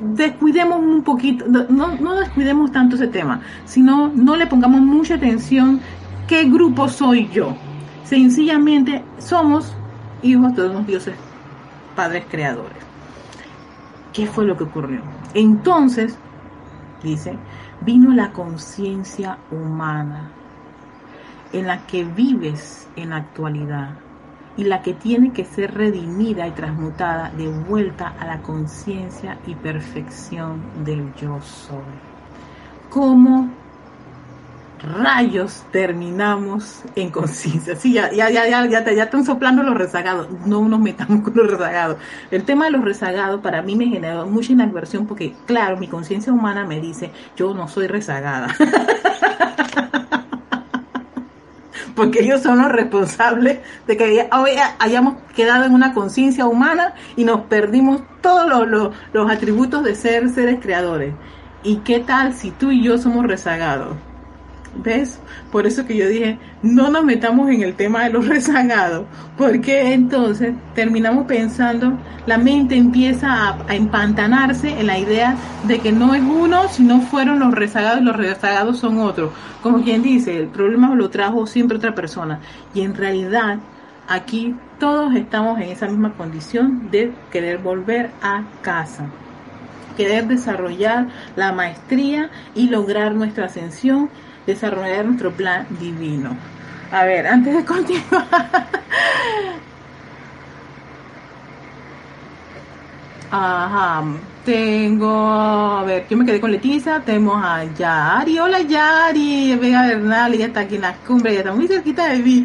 [0.00, 5.80] descuidemos un poquito, no, no descuidemos tanto ese tema, sino no le pongamos mucha atención
[6.26, 7.56] qué grupo soy yo.
[8.04, 9.74] Sencillamente somos
[10.22, 11.14] hijos de unos dioses
[11.94, 12.87] padres creadores.
[14.18, 15.00] ¿Qué fue lo que ocurrió?
[15.32, 16.18] Entonces,
[17.04, 17.38] dice,
[17.82, 20.32] vino la conciencia humana
[21.52, 23.90] en la que vives en la actualidad
[24.56, 29.54] y la que tiene que ser redimida y transmutada de vuelta a la conciencia y
[29.54, 31.78] perfección del yo soy.
[32.90, 33.48] ¿Cómo
[34.78, 37.76] rayos terminamos en conciencia.
[37.76, 40.28] Sí, ya, ya, ya, ya, ya, ya están soplando los rezagados.
[40.46, 41.96] No nos metamos con los rezagados.
[42.30, 46.32] El tema de los rezagados para mí me generó mucha inadversión porque, claro, mi conciencia
[46.32, 48.48] humana me dice, yo no soy rezagada.
[51.94, 57.24] porque ellos son los responsables de que hoy hayamos quedado en una conciencia humana y
[57.24, 61.12] nos perdimos todos los, los, los atributos de ser seres creadores.
[61.64, 63.96] ¿Y qué tal si tú y yo somos rezagados?
[64.76, 65.18] ¿Ves?
[65.50, 69.92] Por eso que yo dije, no nos metamos en el tema de los rezagados, porque
[69.92, 76.22] entonces terminamos pensando, la mente empieza a, empantanarse en la idea de que no es
[76.22, 79.32] uno, sino fueron los rezagados los rezagados son otros.
[79.62, 82.40] Como quien dice, el problema lo trajo siempre otra persona.
[82.74, 83.58] Y en realidad,
[84.06, 89.06] aquí todos estamos en esa misma condición de querer volver a casa
[89.98, 94.08] querer desarrollar la maestría y lograr nuestra ascensión
[94.48, 96.36] desarrollar nuestro plan divino.
[96.90, 98.26] A ver, antes de continuar.
[103.30, 104.04] Ajá,
[104.46, 110.32] tengo, a ver, yo me quedé con Leticia, tenemos a Yari, hola Yari, Vega Bernal,
[110.32, 112.44] ya está aquí en la cumbre, ya está muy cerquita de mí,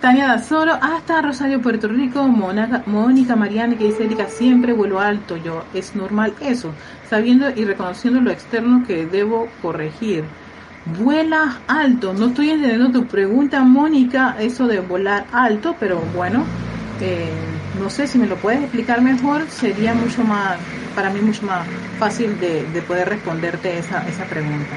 [0.00, 5.64] Tania Dazoro, hasta Rosario, Puerto Rico, Mónica Mariana, que dice Erika, siempre vuelo alto, yo,
[5.74, 6.70] es normal eso,
[7.08, 10.22] sabiendo y reconociendo lo externo que debo corregir
[10.84, 12.12] vuela alto.
[12.14, 16.44] No estoy entendiendo tu pregunta, Mónica, eso de volar alto, pero bueno,
[17.00, 17.30] eh,
[17.78, 20.58] no sé si me lo puedes explicar mejor, sería mucho más,
[20.94, 21.66] para mí mucho más
[21.98, 24.76] fácil de, poder responderte esa, esa pregunta.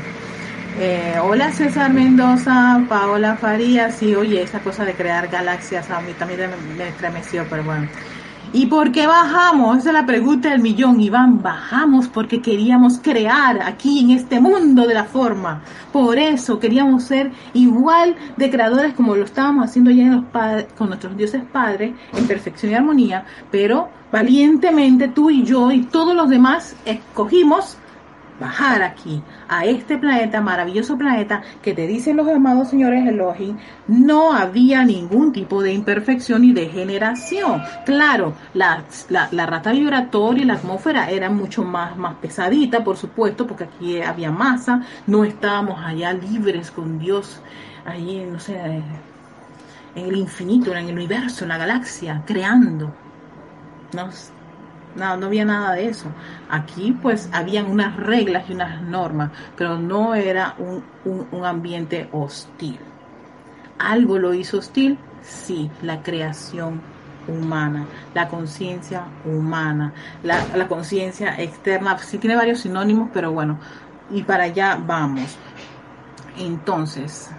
[0.80, 6.13] Eh, hola César Mendoza, Paola Farías, sí, oye, esa cosa de crear galaxias a mí
[6.13, 7.88] también me estremeció, pero bueno.
[8.51, 9.77] ¿Y por qué bajamos?
[9.77, 11.41] Esa es la pregunta del millón, Iván.
[11.41, 15.62] Bajamos porque queríamos crear aquí en este mundo de la forma.
[15.91, 20.89] Por eso queríamos ser igual de creadores como lo estábamos haciendo ya en los con
[20.89, 23.25] nuestros dioses padres, en perfección y armonía.
[23.49, 27.77] Pero valientemente tú y yo y todos los demás escogimos
[28.39, 34.34] bajar aquí a este planeta, maravilloso planeta, que te dicen los amados señores Elohim, no
[34.34, 37.62] había ningún tipo de imperfección y degeneración.
[37.86, 43.46] Claro, la, la, rata vibratoria y la atmósfera era mucho más, más pesadita, por supuesto,
[43.48, 47.41] porque aquí había masa, no estábamos allá libres con Dios,
[47.86, 48.60] ahí, no sé,
[49.96, 52.93] en el infinito, en el universo, en la galaxia, creando.
[53.93, 54.10] No,
[54.95, 56.08] no, no había nada de eso.
[56.49, 60.84] Aquí pues habían unas reglas y unas normas, pero no era un,
[61.45, 62.79] ambiente hostil.
[63.79, 64.97] ¿Algo lo hizo hostil?
[65.21, 66.82] Sí, la creación
[67.27, 73.60] humana, la conciencia humana, la, la conciencia externa, sí tiene varios sinónimos, pero bueno,
[74.12, 75.38] y para allá vamos.
[76.38, 77.32] Entonces,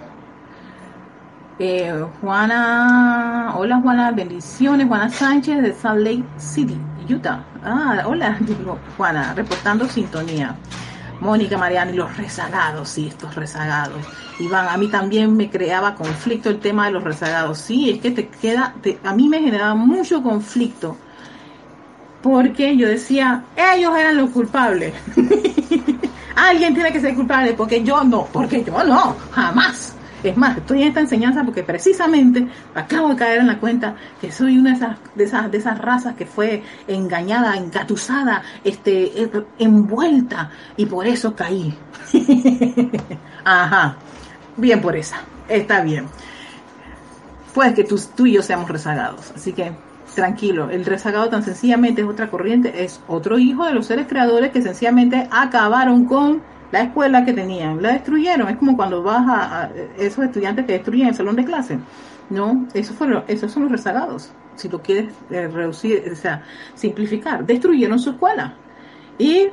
[1.58, 6.78] eh, Juana, hola Juana, bendiciones, Juana Sánchez de Salt Lake City.
[7.08, 7.44] Utah.
[7.62, 8.38] Ah, hola,
[8.96, 10.56] Juana, reportando sintonía.
[11.20, 13.98] Mónica Mariani, los rezagados, sí, estos rezagados.
[14.40, 17.58] Iván, a mí también me creaba conflicto el tema de los rezagados.
[17.58, 20.96] Sí, es que te queda, a mí me generaba mucho conflicto.
[22.22, 24.94] Porque yo decía, ellos eran los culpables.
[26.36, 29.93] Alguien tiene que ser culpable, porque yo no, porque yo no, jamás.
[30.24, 34.32] Es más, estoy en esta enseñanza porque precisamente acabo de caer en la cuenta que
[34.32, 40.50] soy una de esas, de esas, de esas razas que fue engañada, engatusada, este, envuelta,
[40.78, 41.74] y por eso caí.
[43.44, 43.96] Ajá,
[44.56, 46.06] bien por esa, está bien.
[47.52, 49.72] Pues que tú, tú y yo seamos rezagados, así que
[50.14, 54.52] tranquilo, el rezagado tan sencillamente es otra corriente, es otro hijo de los seres creadores
[54.52, 56.42] que sencillamente acabaron con
[56.74, 58.48] la escuela que tenían, la destruyeron.
[58.48, 61.78] Es como cuando vas a, esos estudiantes que destruyen el salón de clase.
[62.30, 64.32] No, esos, fueron, esos son los rezagados.
[64.56, 66.42] Si lo quieres eh, reducir, o sea,
[66.74, 68.56] simplificar, destruyeron su escuela.
[69.18, 69.50] Y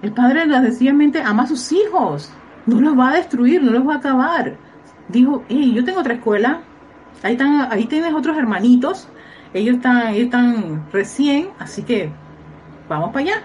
[0.00, 2.30] el padre sencillamente ama a sus hijos.
[2.64, 4.56] No los va a destruir, no los va a acabar.
[5.08, 6.62] Dijo, hey, yo tengo otra escuela.
[7.22, 9.06] Ahí, están, ahí tienes otros hermanitos.
[9.52, 12.10] Ellos están, ellos están recién, así que
[12.88, 13.42] vamos para allá.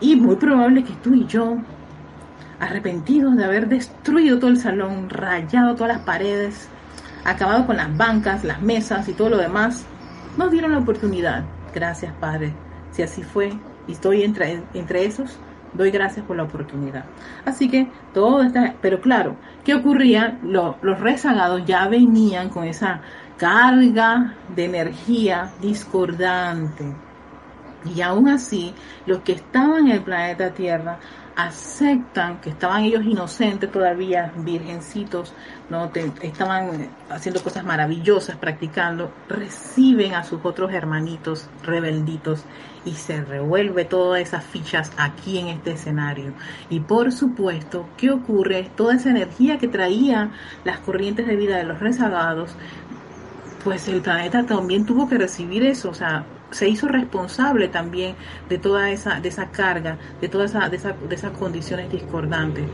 [0.00, 1.58] Y muy probable que tú y yo
[2.60, 6.68] arrepentidos de haber destruido todo el salón, rayado todas las paredes,
[7.24, 9.84] acabado con las bancas, las mesas y todo lo demás,
[10.36, 11.44] nos dieron la oportunidad.
[11.74, 12.52] Gracias, Padre.
[12.92, 13.52] Si así fue
[13.86, 15.38] y estoy entre, entre esos,
[15.72, 17.04] doy gracias por la oportunidad.
[17.44, 20.38] Así que todo está, pero claro, ¿qué ocurría?
[20.42, 23.00] los rezagados ya venían con esa
[23.38, 26.84] carga de energía discordante.
[27.94, 28.74] Y aún así,
[29.06, 30.98] los que estaban en el planeta Tierra
[31.36, 35.32] aceptan que estaban ellos inocentes todavía, virgencitos,
[35.68, 35.90] no
[36.22, 42.44] estaban haciendo cosas maravillosas, practicando, reciben a sus otros hermanitos rebelditos
[42.84, 46.32] y se revuelve todas esas fichas aquí en este escenario.
[46.68, 48.70] Y por supuesto, ¿qué ocurre?
[48.76, 50.32] Toda esa energía que traían
[50.64, 52.54] las corrientes de vida de los rezagados,
[53.62, 58.16] pues el planeta también tuvo que recibir eso, o sea, se hizo responsable también
[58.48, 62.64] de toda esa, de esa carga, de todas esa, de, esa, de esas condiciones discordantes.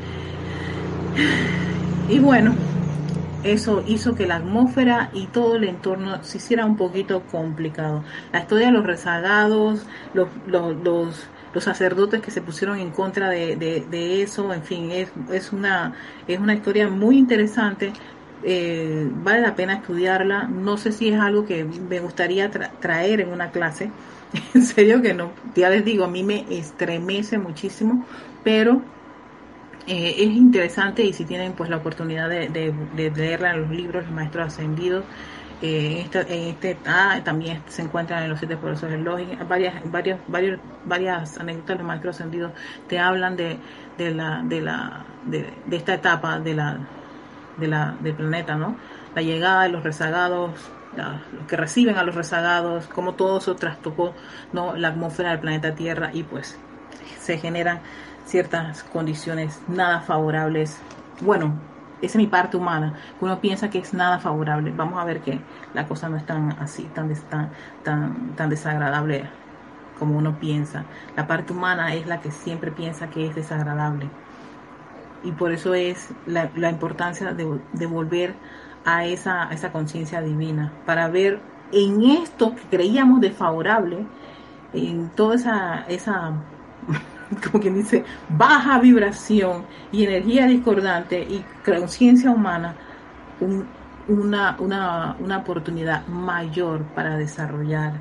[2.08, 2.54] Y bueno,
[3.42, 8.02] eso hizo que la atmósfera y todo el entorno se hiciera un poquito complicado.
[8.32, 13.56] La historia de los rezagados, los, los, los, sacerdotes que se pusieron en contra de,
[13.56, 15.94] de, eso, en fin, es, es, una,
[16.28, 17.94] es una historia muy interesante,
[18.42, 20.44] eh, vale la pena estudiarla.
[20.44, 23.90] No sé si es algo que me gustaría traer en una clase.
[24.54, 28.04] en serio que no, ya les digo, a mí me estremece muchísimo,
[28.44, 28.82] pero
[29.86, 32.74] eh, es interesante y si tienen pues la oportunidad de,
[33.14, 35.04] leerla en los libros, los maestros ascendidos,
[35.62, 40.20] eh, en este, ah, también se encuentran en los siete profesores del lógica, varias, varias,
[40.28, 42.52] varias, varias anécdotas de maestros ascendidos
[42.88, 43.56] te hablan de,
[43.96, 46.78] de la, de la, de esta etapa de la
[47.56, 48.76] de la, del planeta, ¿no?
[49.14, 50.52] La llegada de los rezagados,
[50.96, 54.14] los que reciben a los rezagados, como todo eso trastocó
[54.52, 54.76] ¿no?
[54.76, 56.58] la atmósfera del planeta Tierra y pues
[57.18, 57.80] se generan
[58.24, 60.80] ciertas condiciones nada favorables.
[61.20, 61.54] Bueno,
[62.02, 64.72] esa es mi parte humana, uno piensa que es nada favorable.
[64.74, 65.40] Vamos a ver que
[65.74, 67.12] la cosa no es tan así, tan,
[68.36, 69.28] tan desagradable
[69.98, 70.84] como uno piensa.
[71.16, 74.10] La parte humana es la que siempre piensa que es desagradable
[75.26, 78.34] y por eso es la, importancia de, de, volver
[78.84, 81.40] a esa, esa conciencia divina, para ver
[81.72, 84.06] en esto que creíamos desfavorable,
[84.72, 86.32] en toda esa, esa
[87.50, 92.76] como quien dice, baja vibración y energía discordante y conciencia humana,
[94.08, 97.94] una, una, una oportunidad mayor para desarrollar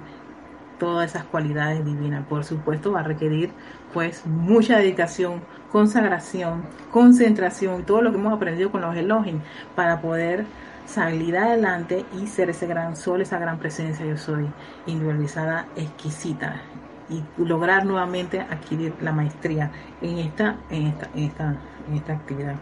[0.78, 2.26] todas esas cualidades divinas.
[2.28, 3.52] Por supuesto va a requerir
[3.96, 5.42] pues mucha dedicación,
[5.72, 9.40] consagración, concentración, todo lo que hemos aprendido con los Elohim
[9.74, 10.46] para poder
[10.86, 14.48] salir adelante y ser ese gran sol, esa gran presencia yo soy,
[14.86, 16.62] individualizada, exquisita
[17.10, 19.72] y lograr nuevamente adquirir la maestría
[20.02, 21.56] en esta, en esta, en esta,
[21.88, 22.56] en esta actividad.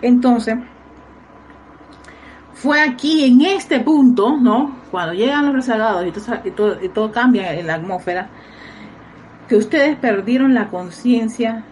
[0.00, 0.56] Entonces,
[2.54, 4.74] fue aquí en este punto, ¿no?
[4.90, 8.30] Cuando llegan los rezagados y todo, y todo, cambia en la atmósfera,
[9.48, 11.64] que ustedes perdieron la conciencia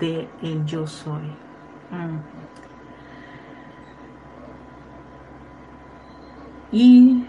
[0.00, 1.22] de el yo soy.
[1.90, 2.18] Mm.
[6.72, 7.24] Y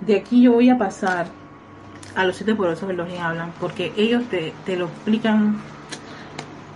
[0.00, 1.26] de aquí yo voy a pasar
[2.14, 5.60] a los siete poderosos que los hablan, porque ellos te, te lo explican,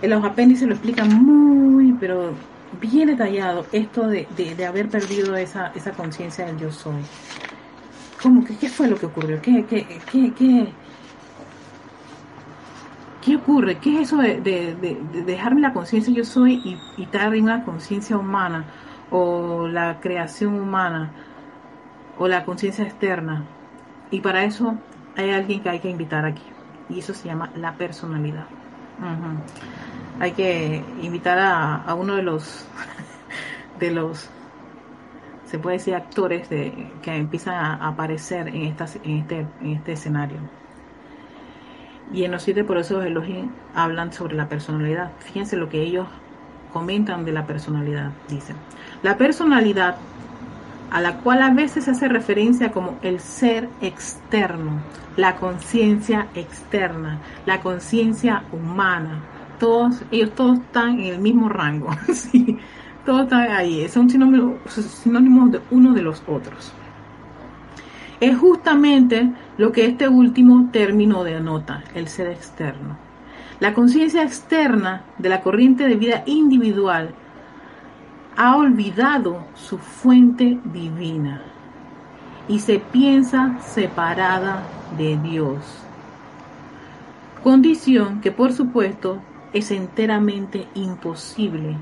[0.01, 2.33] en los apéndices lo explican muy, pero
[2.79, 4.27] bien detallado esto de,
[4.67, 7.01] haber perdido esa, esa conciencia del yo soy.
[8.21, 9.41] ¿Cómo que qué fue lo que ocurrió?
[9.41, 10.71] ¿Qué, qué, qué, qué,
[13.21, 13.77] qué ocurre?
[13.77, 18.65] ¿Qué es eso de, dejarme la conciencia yo soy y, y una conciencia humana
[19.09, 21.11] o la creación humana
[22.17, 23.45] o la conciencia externa?
[24.09, 24.77] Y para eso
[25.15, 26.43] hay alguien que hay que invitar aquí
[26.89, 28.45] y eso se llama la personalidad
[30.19, 32.67] hay que invitar a, uno de los
[33.79, 34.29] de los
[35.45, 40.37] se puede decir actores que empiezan a aparecer en, este, en este escenario.
[42.13, 45.11] Y en los siete por eso Elohim hablan sobre la personalidad.
[45.19, 46.07] Fíjense lo que ellos
[46.73, 48.11] comentan de la personalidad.
[48.27, 48.55] Dicen,
[49.03, 49.95] la personalidad
[50.91, 54.81] a la cual a veces se hace referencia como el ser externo,
[55.15, 59.23] la conciencia externa, la conciencia humana,
[59.57, 61.91] todos, ellos todos están en el mismo rango,
[63.05, 66.73] todos están ahí, son sinónimos de uno de los otros.
[68.19, 72.97] Es justamente lo que este último término denota, el ser externo.
[73.59, 77.13] La conciencia externa de la corriente de vida individual
[78.37, 81.43] ha olvidado su fuente divina
[82.47, 84.63] y se piensa separada
[84.97, 85.63] de Dios.
[87.43, 89.19] Condición que por supuesto
[89.53, 91.77] es enteramente imposible,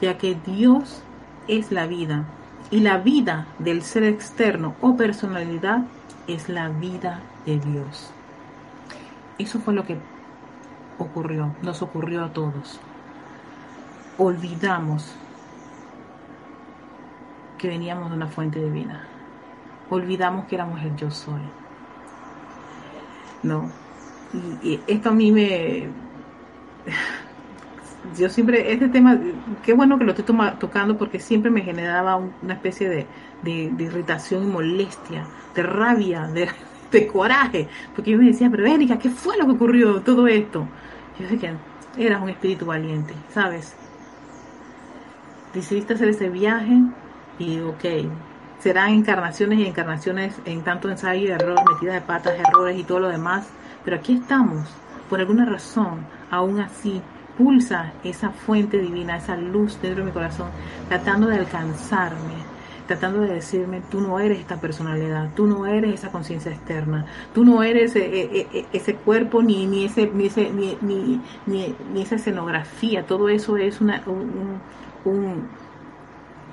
[0.00, 1.02] ya que Dios
[1.48, 2.26] es la vida
[2.70, 5.84] y la vida del ser externo o personalidad
[6.26, 8.10] es la vida de Dios.
[9.38, 9.98] Eso fue lo que
[10.98, 12.80] ocurrió, nos ocurrió a todos.
[14.18, 15.14] Olvidamos
[17.58, 19.04] que veníamos de una fuente de vida.
[19.90, 21.42] Olvidamos que éramos el yo soy.
[23.42, 23.70] No.
[24.62, 25.88] Y, esto a mí me,
[28.16, 29.18] yo siempre, este tema,
[29.64, 30.24] qué bueno que lo estoy
[30.58, 33.06] tocando porque siempre me generaba una especie de,
[33.44, 36.26] irritación y molestia, de rabia,
[36.92, 40.66] de, coraje, porque yo me decía, pero Erika, ¿qué fue lo que ocurrió todo esto?
[41.18, 41.52] Yo sé que
[41.98, 43.74] eras un espíritu valiente, ¿sabes?
[45.52, 46.74] Decidiste hacer ese viaje
[47.38, 47.84] y ok,
[48.60, 53.00] serán encarnaciones y encarnaciones en tanto ensayo y error, metidas de patas, errores y todo
[53.00, 53.48] lo demás,
[53.84, 54.66] pero aquí estamos,
[55.10, 56.00] por alguna razón,
[56.30, 57.02] aún así
[57.36, 60.48] pulsa esa fuente divina, esa luz dentro de mi corazón,
[60.88, 62.34] tratando de alcanzarme,
[62.86, 67.44] tratando de decirme, tú no eres esta personalidad, tú no eres esa conciencia externa, tú
[67.44, 72.02] no eres eh, eh, eh, ese cuerpo ni, ni, ese, ni, ese, ni, ni, ni,
[72.02, 74.60] esa escenografía, todo eso es una, un,
[75.04, 75.48] un,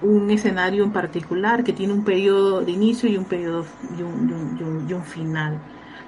[0.01, 3.65] un, escenario en particular que tiene un periodo de inicio y un periodo
[3.97, 5.59] y un, y un final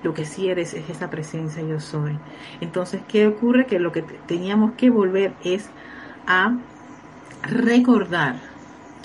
[0.06, 2.20] lo que sí eres es esa presencia yo soy.
[2.62, 3.66] Entonces, ¿qué ocurre?
[3.66, 5.68] Que lo que teníamos que volver es
[6.28, 6.60] a
[7.42, 8.36] recordar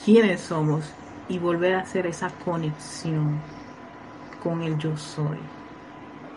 [0.04, 0.92] quiénes somos
[1.26, 3.40] y volver a hacer esa conexión
[4.42, 5.38] con el yo soy.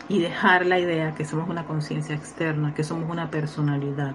[0.08, 4.14] Y dejar la idea que somos una conciencia externa, que somos una personalidad.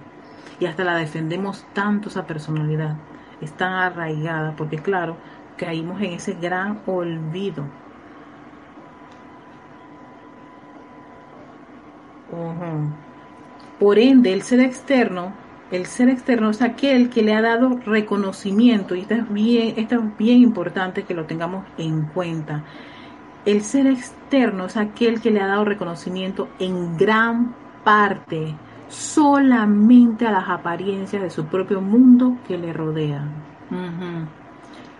[0.58, 2.96] Y hasta la defendemos tanto esa personalidad.
[3.40, 5.16] Es tan arraigada porque claro,
[5.56, 7.66] caímos en ese gran olvido
[13.78, 15.32] Por ende, el ser externo,
[15.70, 19.94] el ser externo es aquel que le ha dado reconocimiento, y esto es bien, esto
[19.96, 22.64] es bien importante que lo tengamos en cuenta.
[23.46, 27.54] El ser externo es aquel que le ha dado reconocimiento en gran
[27.84, 28.54] parte
[28.88, 33.24] solamente a las apariencias de su propio mundo que le rodea.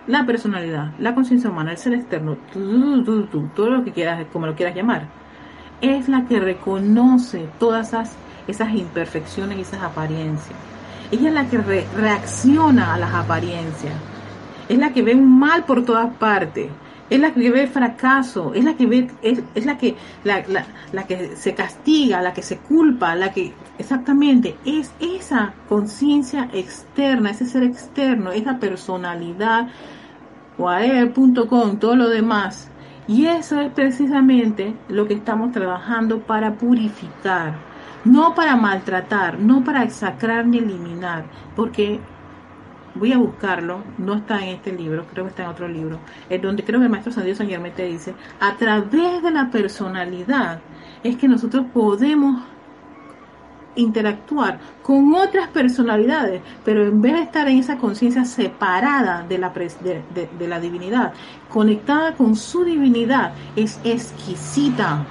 [0.07, 2.39] La personalidad, la conciencia humana, el ser externo,
[3.55, 5.19] todo lo que quieras, como lo quieras llamar,
[5.81, 7.95] es la que reconoce todas
[8.47, 10.59] esas, imperfecciones y esas apariencias.
[11.11, 11.59] Ella es la que
[11.97, 13.95] reacciona a las apariencias.
[14.68, 16.68] Es la que ve un mal por todas partes.
[17.11, 20.45] es la que ve fracaso, es la que ve, es, la que, la,
[20.93, 27.31] la, que se castiga, la que se culpa, la que, exactamente, es esa conciencia externa,
[27.31, 29.66] ese ser externo, esa personalidad,
[30.57, 32.69] whatever.com, todo lo demás.
[33.11, 37.54] Y eso es precisamente lo que estamos trabajando para purificar,
[38.04, 41.24] no para maltratar, no para exacrar ni eliminar,
[41.56, 41.98] porque
[42.94, 45.98] voy a buscarlo, no está en este libro, creo que está en otro libro,
[46.28, 49.50] en donde creo que el maestro San Dios San te dice, a través de la
[49.50, 50.61] personalidad
[51.02, 52.44] es que nosotros podemos
[53.76, 59.50] interactuar con otras personalidades, pero en vez de estar en esa conciencia separada de la,
[59.50, 61.12] de, de, la divinidad,
[61.48, 65.04] conectada con su divinidad, es exquisita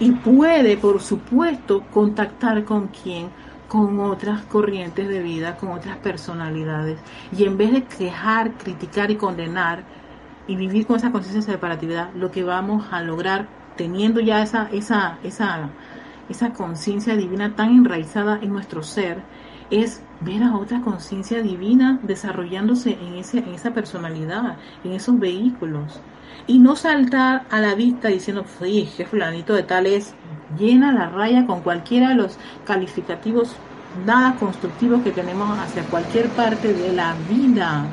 [0.00, 3.30] y puede, por supuesto, contactar con quien
[3.68, 6.98] con otras corrientes de vida, con otras personalidades.
[7.36, 9.82] Y en vez de quejar, criticar y condenar
[10.46, 14.68] y vivir con esa conciencia de separatividad, lo que vamos a lograr teniendo ya esa,
[14.72, 15.68] esa, esa,
[16.28, 19.22] esa conciencia divina tan enraizada en nuestro ser,
[19.70, 26.00] es ver a otra conciencia divina desarrollándose en, ese, en esa personalidad, en esos vehículos.
[26.46, 30.14] Y no saltar a la vista diciendo, sí, que fulanito de tal es,
[30.58, 33.56] llena la raya con cualquiera de los calificativos
[34.04, 37.86] nada constructivos que tenemos hacia cualquier parte de la vida.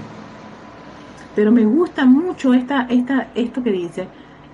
[1.35, 4.07] Pero me gusta mucho esta, esta, esto que dice,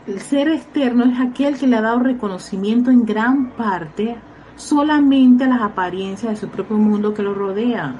[0.10, 4.18] el ser externo es aquel que le ha dado reconocimiento en gran parte
[4.55, 7.93] solamente a las apariencias de su propio mundo que lo rodea.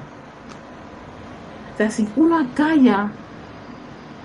[1.72, 3.12] O sea, si uno acalla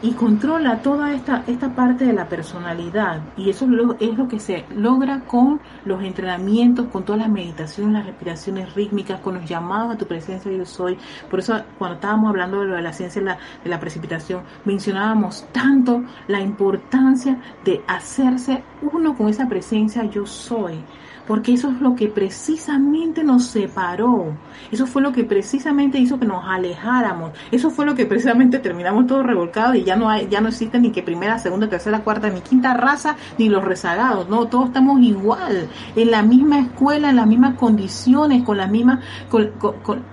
[0.02, 3.22] y controla toda esta, esta parte de la personalidad.
[3.38, 3.66] Y eso
[4.00, 9.20] es lo que se logra con los entrenamientos, con todas las meditaciones, las respiraciones rítmicas,
[9.20, 10.98] con los llamados a tu presencia yo soy.
[11.30, 15.46] Por eso cuando estábamos hablando de, lo de la ciencia la, de la precipitación, mencionábamos
[15.52, 20.84] tanto la importancia de hacerse uno con esa presencia yo soy
[21.28, 24.38] porque eso es lo que precisamente nos separó,
[24.72, 29.08] eso fue lo que precisamente hizo que nos alejáramos, eso fue lo que precisamente terminamos
[29.08, 32.30] todos revolcados y ya no hay, ya no existe ni que primera, segunda, tercera, cuarta,
[32.30, 37.16] ni quinta raza, ni los rezagados, no, todos estamos igual, en la misma escuela, en
[37.16, 39.52] las mismas condiciones, con las mismas, con,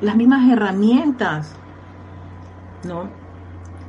[0.01, 1.55] las mismas herramientas,
[2.85, 3.09] ¿no?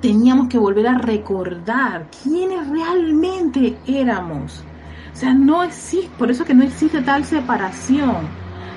[0.01, 4.65] Teníamos que volver a recordar quiénes realmente éramos
[5.13, 8.27] o sea, no existe, por eso que no existe tal separación.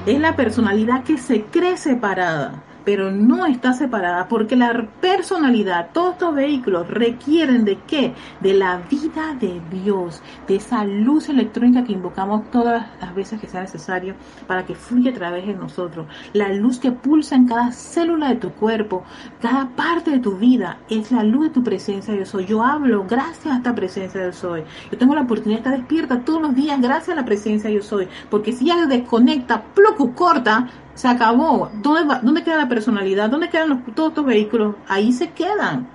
[0.05, 6.12] Es la personalidad que se cree separada pero no está separada porque la personalidad, todos
[6.12, 8.14] estos vehículos requieren de qué?
[8.41, 13.49] De la vida de Dios, de esa luz electrónica que invocamos todas las veces que
[13.49, 14.14] sea necesario
[14.47, 16.07] para que fluya a través de nosotros.
[16.32, 19.03] La luz que pulsa en cada célula de tu cuerpo,
[19.41, 22.47] cada parte de tu vida, es la luz de tu presencia yo soy.
[22.47, 24.62] Yo hablo gracias a esta presencia yo soy.
[24.93, 27.82] Yo tengo la oportunidad de estar despierta todos los días gracias a la presencia yo
[27.82, 28.07] soy.
[28.30, 31.71] Porque si ya desconecta, ploco corta, se acabó.
[31.83, 33.31] ¿Dónde, ¿Dónde queda la personalidad?
[33.31, 34.75] ¿Dónde quedan los, todos estos vehículos?
[34.89, 35.87] Ahí se quedan.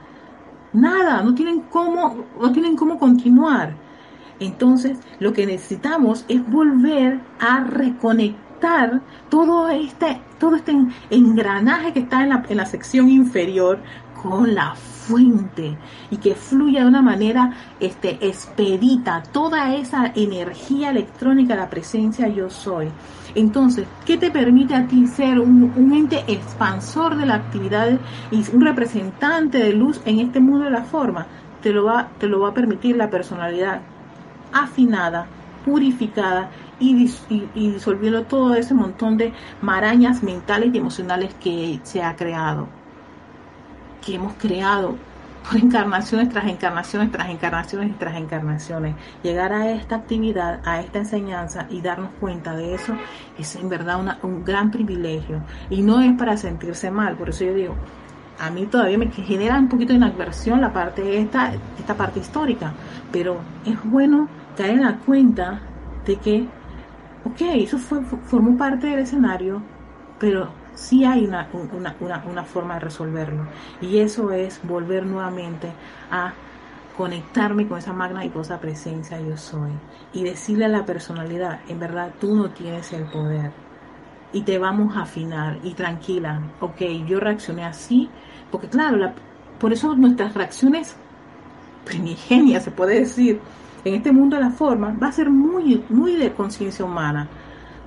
[0.72, 3.76] Nada, no tienen cómo, no tienen cómo continuar.
[4.39, 10.74] Entonces, lo que necesitamos es volver a reconectar todo este, todo este
[11.10, 13.80] engranaje que está en la, en la sección inferior
[14.22, 15.78] con la fuente
[16.12, 22.49] y que fluya de una manera este, expedita toda esa energía electrónica, la presencia yo
[22.49, 22.89] soy.
[23.36, 27.99] Entonces, ¿qué te permite a ti ser un, ente expansor de la actividad
[28.32, 31.27] y un representante de luz en este mundo de la forma?
[31.61, 33.82] Te lo va, te lo va a permitir la personalidad
[34.51, 35.27] afinada,
[35.65, 36.95] purificada y
[37.53, 42.67] disolviendo todo ese montón de marañas mentales y emocionales que se ha creado
[44.01, 44.95] que hemos creado
[45.47, 48.95] por encarnaciones tras encarnaciones, tras encarnaciones tras encarnaciones.
[49.23, 52.95] Llegar a esta actividad, a esta enseñanza y darnos cuenta de eso
[53.37, 55.41] es en verdad un gran privilegio.
[55.69, 57.75] Y no es para sentirse mal, por eso yo digo,
[58.41, 62.73] a mí todavía me genera un poquito de inadversión la parte esta, esta parte histórica,
[63.11, 64.27] pero es bueno
[64.57, 65.61] caer en la cuenta
[66.05, 66.47] de que,
[67.23, 69.61] ok, eso fue, formó parte del escenario,
[70.19, 70.49] pero
[70.82, 73.45] sí hay una, una, una, una, forma de resolverlo.
[73.82, 75.71] Y eso es volver nuevamente
[76.09, 76.34] a
[76.97, 79.71] conectarme con esa magna y posa presencia yo soy.
[80.11, 83.51] Y decirle a la personalidad, en verdad tú no tienes el poder.
[84.34, 88.09] Y te vamos a afinar y tranquila, ok, yo reaccioné así,
[88.49, 89.13] porque claro, la,
[89.59, 90.95] por eso nuestras reacciones
[91.86, 93.39] primigenias, se puede decir,
[93.84, 97.27] en este mundo de la forma, va a ser muy, muy de conciencia humana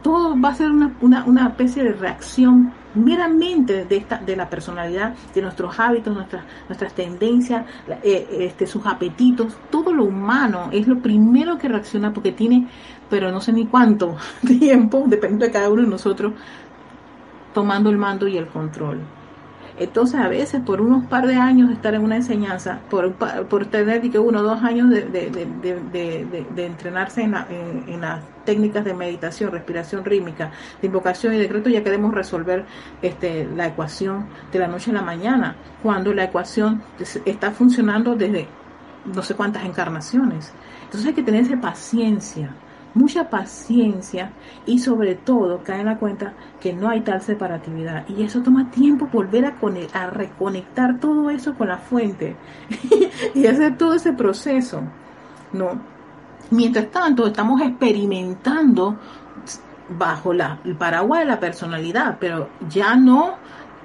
[0.04, 4.50] todo va a ser una, una, una especie de reacción meramente de, esta, de la
[4.50, 7.64] personalidad, de nuestros hábitos, nuestras, nuestras tendencias,
[8.02, 12.68] eh, este, sus apetitos, todo lo humano es lo primero que reacciona porque tiene,
[13.08, 16.34] pero no sé ni cuánto tiempo, depende de cada uno de nosotros,
[17.54, 19.00] tomando el mando y el control.
[19.76, 23.66] Entonces, a veces, por unos par de años de estar en una enseñanza, por, por
[23.66, 30.04] tener uno o dos años de, de, entrenarse en, en, las técnicas de meditación, respiración
[30.04, 32.64] rítmica, de invocación y decreto, ya queremos resolver
[33.02, 36.82] este, la ecuación de la noche a la mañana, cuando la ecuación
[37.24, 38.46] está funcionando desde
[39.12, 40.52] no sé cuántas encarnaciones.
[40.84, 42.54] Entonces hay que tenerse paciencia
[42.94, 44.30] mucha paciencia
[44.66, 48.08] y sobre todo cae en la cuenta que no hay tal separatividad.
[48.08, 49.54] Y eso toma tiempo volver a,
[49.92, 52.36] a reconectar todo eso con la fuente
[53.34, 54.82] y hacer todo ese proceso
[55.54, 55.80] no
[56.50, 58.98] mientras tanto estamos experimentando
[59.88, 63.36] bajo la, el paraguas de la personalidad pero ya no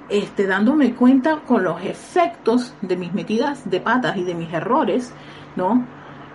[0.08, 5.12] este, dándome cuenta con los efectos de mis metidas de patas y de mis errores
[5.56, 5.84] no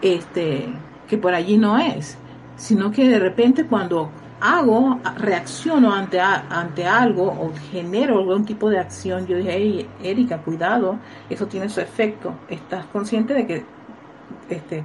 [0.01, 0.67] este
[1.07, 2.17] que por allí no es
[2.57, 8.79] sino que de repente cuando hago, reacciono ante, ante algo o genero algún tipo de
[8.79, 10.99] acción, yo dije, hey, Erika, cuidado,
[11.29, 12.33] eso tiene su efecto.
[12.49, 13.65] ¿Estás consciente de que
[14.49, 14.83] este,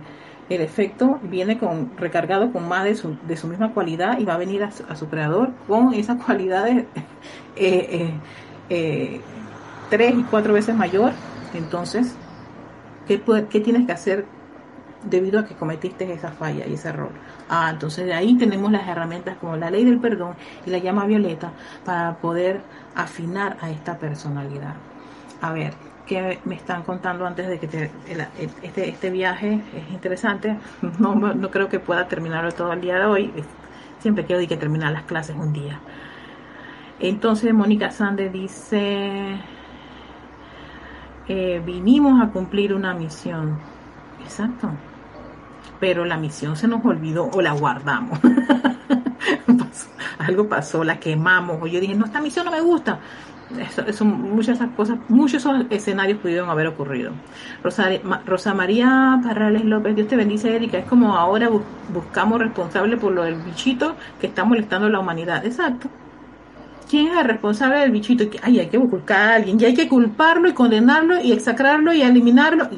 [0.49, 4.35] el efecto viene con recargado con más de su, de su misma cualidad y va
[4.35, 6.85] a venir a su, creador con esas cualidades
[7.57, 8.13] eh, eh,
[8.69, 9.21] eh,
[9.91, 11.13] tres y cuatro veces mayor?
[11.55, 12.15] Entonces,
[13.07, 14.40] ¿qué, ¿qué tienes que hacer
[15.05, 17.11] debido a que cometiste esa falla y ese error?
[17.49, 20.35] Ah, entonces de ahí tenemos las herramientas como la ley del perdón
[20.67, 21.53] y la llama violeta
[21.85, 22.61] para poder
[22.95, 24.75] afinar a esta personalidad.
[25.41, 25.75] A ver,
[26.07, 27.91] ¿qué me están contando antes de que te,
[28.63, 30.59] este, este viaje es interesante?
[30.99, 33.33] No, no creo que pueda terminarlo todo el día de hoy.
[34.01, 35.81] Siempre quiero que terminar las clases un día.
[36.99, 39.41] Entonces Mónica Sande dice,
[41.29, 43.59] eh, vinimos a cumplir una misión.
[44.23, 44.71] Exacto
[45.81, 48.21] pero la misión se nos olvidó o la guardamos.
[50.19, 53.01] algo pasó, la quemamos, o yo dije, no, esta misión no me gusta.
[53.87, 57.11] Eso, muchas esas cosas, muchos esos escenarios pudieron haber ocurrido.
[57.65, 60.79] Rosa, María Parrales López, Dios te bendice, Erika.
[60.79, 61.51] Es como ahora
[61.93, 65.45] buscamos responsable por lo del bichito que está molestando a la humanidad.
[65.45, 65.89] Exacto.
[66.89, 68.25] ¿Quién es el responsable del bichito?
[68.43, 72.03] Ay, hay que buscar a alguien, y hay que culparlo y condenarlo y exacrarlo y
[72.03, 72.69] eliminarlo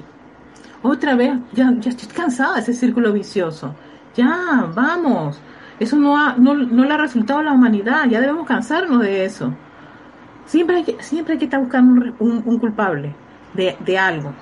[0.83, 3.75] otra vez, ya, ya estoy cansada de ese círculo vicioso.
[4.17, 5.41] Ya, vamos.
[5.79, 9.25] Eso no, ha, no, no le ha resultado a la humanidad, ya debemos cansarnos de
[9.25, 9.55] eso.
[10.47, 13.15] Siempre hay que, siempre que estar buscando un, un, culpable
[13.55, 14.33] de, de, algo.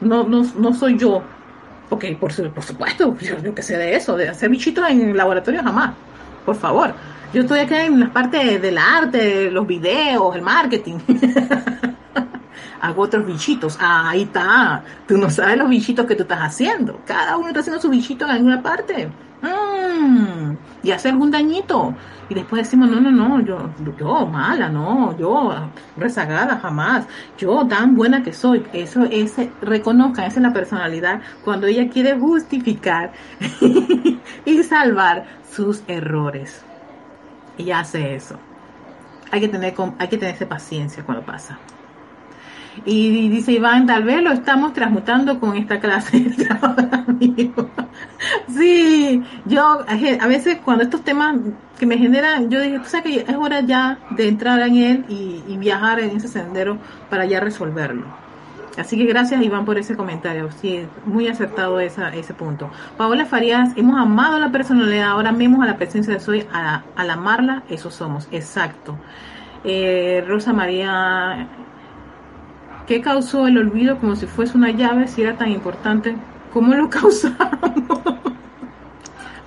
[0.00, 1.22] No, no, no soy yo.
[1.88, 5.16] porque por, por supuesto, yo, yo que sé de eso, de hacer bichitos en el
[5.16, 5.94] laboratorio jamás.
[6.44, 6.94] Por favor.
[7.32, 10.98] Yo estoy acá en las partes del arte, los videos, el marketing.
[12.80, 13.78] hago otros bichitos.
[13.80, 14.82] Ah, ahí está.
[15.06, 17.00] Tú no sabes los bichitos que tú estás haciendo.
[17.06, 19.10] Cada uno está haciendo su bichito en alguna parte.
[19.42, 21.94] Mm, y hace algún dañito.
[22.28, 25.52] Y después decimos, no, no, no, yo, yo mala, no, yo
[25.96, 27.06] rezagada jamás.
[27.38, 28.64] Yo tan buena que soy.
[28.72, 33.12] Eso es, reconozca, esa es la personalidad cuando ella quiere justificar
[34.44, 36.64] y salvar sus errores.
[37.58, 38.38] Y hace eso.
[39.30, 41.58] Hay que tener, hay que tenerse paciencia cuando pasa.
[42.84, 46.26] Y dice Iván, tal vez lo estamos transmutando con esta clase
[48.48, 51.36] Sí, yo a veces cuando estos temas
[51.78, 55.04] que me generan, yo dije, tú sabes que es hora ya de entrar en él
[55.08, 56.78] y, viajar en ese sendero
[57.10, 58.04] para ya resolverlo.
[58.78, 62.70] Así que gracias Iván por ese comentario, sí, muy acertado esa, ese punto.
[62.98, 67.62] Paola Farías, hemos amado la personalidad, ahora mismo a la presencia de Soy, al amarla,
[67.70, 68.96] eso somos, exacto.
[69.64, 71.48] Eh, Rosa María
[72.86, 76.16] ¿Qué causó el olvido como si fuese una llave si era tan importante?
[76.52, 77.40] ¿Cómo lo causamos?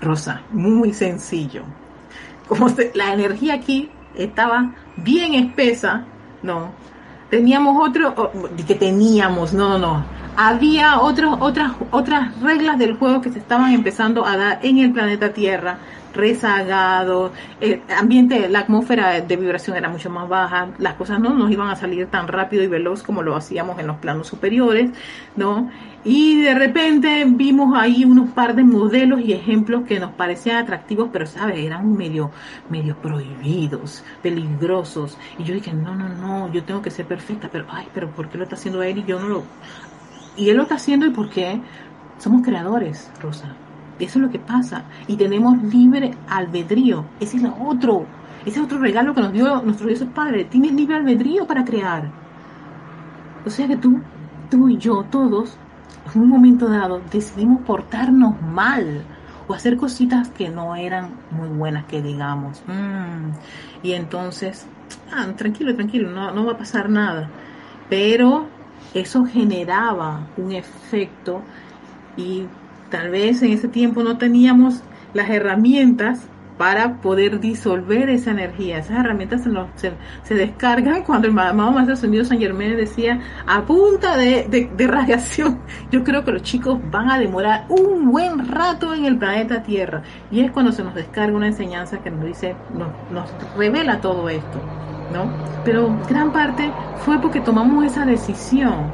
[0.01, 1.63] Rosa, muy sencillo.
[2.47, 6.03] Como la energía aquí estaba bien espesa,
[6.43, 6.71] no.
[7.29, 8.31] Teníamos otro,
[8.67, 10.03] que teníamos, no, no.
[10.35, 14.91] Había otros, otras, otras reglas del juego que se estaban empezando a dar en el
[14.91, 15.77] planeta Tierra
[16.13, 21.51] rezagado, el ambiente, la atmósfera de vibración era mucho más baja, las cosas no nos
[21.51, 24.91] iban a salir tan rápido y veloz como lo hacíamos en los planos superiores,
[25.35, 25.69] ¿no?
[26.03, 31.09] Y de repente vimos ahí unos par de modelos y ejemplos que nos parecían atractivos,
[31.11, 32.31] pero sabes, eran medio,
[32.69, 35.17] medio prohibidos, peligrosos.
[35.37, 38.29] Y yo dije, no, no, no, yo tengo que ser perfecta, pero ay, pero ¿por
[38.29, 39.43] qué lo está haciendo él y yo no lo?
[40.37, 41.59] Y él lo está haciendo y por qué?
[42.17, 43.55] Somos creadores, Rosa.
[43.99, 44.85] Eso es lo que pasa.
[45.07, 47.05] Y tenemos libre albedrío.
[47.19, 48.05] Ese es otro.
[48.45, 50.45] Ese es otro regalo que nos dio nuestro Dios Padre.
[50.45, 52.11] Tienes libre albedrío para crear.
[53.45, 53.99] O sea que tú,
[54.49, 55.57] tú y yo, todos,
[56.13, 59.03] en un momento dado, decidimos portarnos mal
[59.47, 62.61] o hacer cositas que no eran muy buenas, que digamos.
[62.67, 63.31] Mm.
[63.83, 64.67] Y entonces,
[65.11, 67.29] ah, tranquilo, tranquilo, no, no va a pasar nada.
[67.89, 68.47] Pero
[68.93, 71.41] eso generaba un efecto
[72.15, 72.45] y
[72.89, 74.81] tal vez en ese tiempo no teníamos
[75.13, 76.27] las herramientas
[76.59, 78.79] para poder disolver esa energía.
[78.79, 79.43] Esas herramientas
[79.77, 84.87] se, se, descargan cuando el amado Maestro Ascendido San Germán decía a punta de, de,
[84.87, 85.61] radiación.
[85.91, 90.03] Yo creo que los chicos van a demorar un buen rato en el planeta Tierra.
[90.31, 94.27] Y es cuando se nos descarga una enseñanza que nos dice, nos, nos revela todo
[94.27, 94.59] esto.
[95.13, 95.31] ¿no?
[95.63, 96.69] Pero gran parte
[97.05, 98.91] fue porque tomamos esa decisión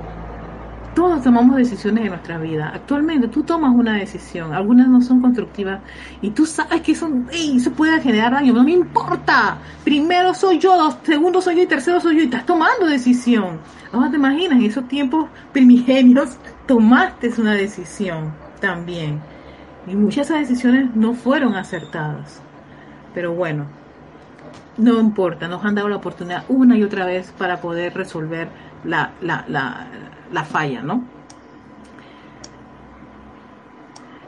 [0.96, 2.72] todos tomamos decisiones en nuestra vida.
[2.74, 5.82] Actualmente tú tomas una decisión, algunas no son constructivas
[6.22, 9.58] y tú sabes que eso, eso puede generar daño, no me importa.
[9.84, 13.60] Primero soy yo, segundo soy yo y tercero soy yo y estás tomando decisión.
[13.92, 19.20] Ahora te imaginas, en esos tiempos primigenios tomaste una decisión también.
[19.88, 22.42] Y muchas de esas decisiones no fueron acertadas.
[23.14, 23.68] Pero bueno,
[24.78, 28.50] no importa, nos han dado la oportunidad una y otra vez para poder resolver
[28.86, 29.88] la, la, la,
[30.32, 31.04] la falla, ¿no?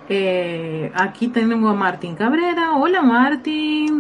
[0.09, 2.77] Eh, aquí tenemos a Martín Cabrera.
[2.77, 3.99] Hola Martín.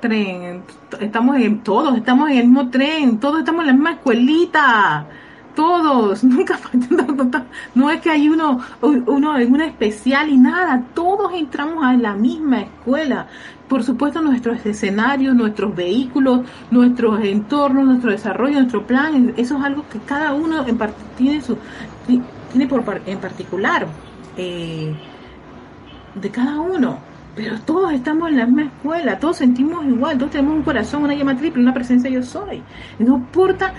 [0.00, 0.62] Tren.
[1.00, 5.06] Estamos en todos, estamos en el mismo tren, todos estamos en la misma escuelita.
[5.54, 6.58] Todos, nunca
[7.74, 12.12] no es que hay uno, uno en una especial y nada, todos entramos a la
[12.14, 13.26] misma escuela
[13.68, 16.40] por supuesto nuestros escenarios, nuestros vehículos,
[16.70, 20.78] nuestros entornos, nuestro desarrollo, nuestro plan, eso es algo que cada uno en
[21.16, 21.56] tiene, su,
[22.06, 23.86] tiene por, en particular
[24.36, 24.94] eh,
[26.14, 26.98] de cada uno.
[27.34, 31.14] Pero todos estamos en la misma escuela, todos sentimos igual, todos tenemos un corazón, una
[31.14, 32.62] llama triple, una presencia yo soy.
[32.98, 33.74] No importa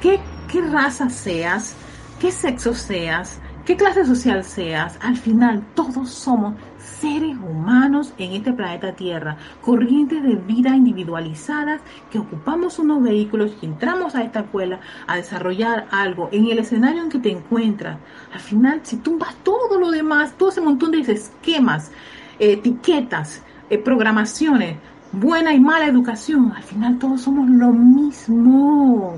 [0.00, 0.18] qué,
[0.50, 1.76] qué raza seas,
[2.18, 6.54] qué sexo seas, qué clase social seas, al final todos somos
[7.00, 11.80] seres humanos en este planeta Tierra, corrientes de vida individualizadas
[12.10, 17.02] que ocupamos unos vehículos y entramos a esta escuela a desarrollar algo en el escenario
[17.02, 17.98] en que te encuentras.
[18.32, 21.90] Al final, si tumbas todo lo demás, todo ese montón de esquemas,
[22.38, 24.76] etiquetas, eh, programaciones,
[25.12, 29.14] buena y mala educación, al final todos somos lo mismo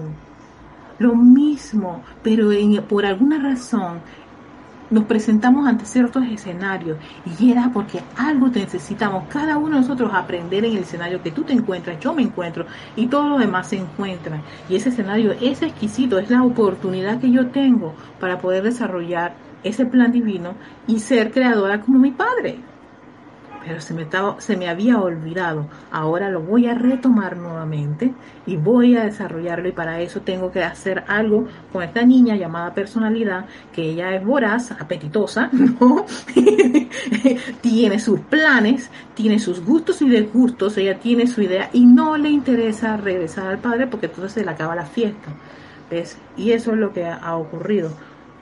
[0.98, 2.50] lo mismo, pero
[2.88, 4.00] por alguna razón
[4.90, 6.98] nos presentamos ante ciertos escenarios
[7.38, 11.42] y era porque algo necesitamos cada uno de nosotros aprender en el escenario que tú
[11.42, 12.66] te encuentras, yo me encuentro
[12.96, 14.42] y todos los demás se encuentran.
[14.68, 19.86] Y ese escenario es exquisito, es la oportunidad que yo tengo para poder desarrollar ese
[19.86, 20.54] plan divino
[20.86, 22.58] y ser creadora como mi padre
[23.68, 25.68] pero se me, estaba, se me había olvidado.
[25.92, 28.14] Ahora lo voy a retomar nuevamente
[28.46, 32.72] y voy a desarrollarlo y para eso tengo que hacer algo con esta niña llamada
[32.72, 33.44] personalidad,
[33.74, 36.06] que ella es voraz, apetitosa, ¿no?
[37.60, 42.30] tiene sus planes, tiene sus gustos y desgustos, ella tiene su idea y no le
[42.30, 45.28] interesa regresar al padre porque entonces se le acaba la fiesta.
[45.90, 46.18] ¿Ves?
[46.38, 47.90] Y eso es lo que ha ocurrido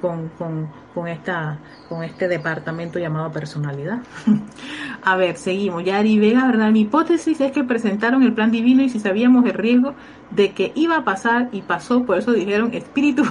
[0.01, 4.01] con, con, con, esta, con este departamento llamado personalidad.
[5.03, 5.85] A ver, seguimos.
[5.85, 6.71] Yari Vega, ¿verdad?
[6.71, 9.95] Mi hipótesis es que presentaron el plan divino y si sabíamos el riesgo
[10.31, 13.25] de que iba a pasar y pasó, por eso dijeron espíritu.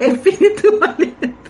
[0.00, 0.78] espíritu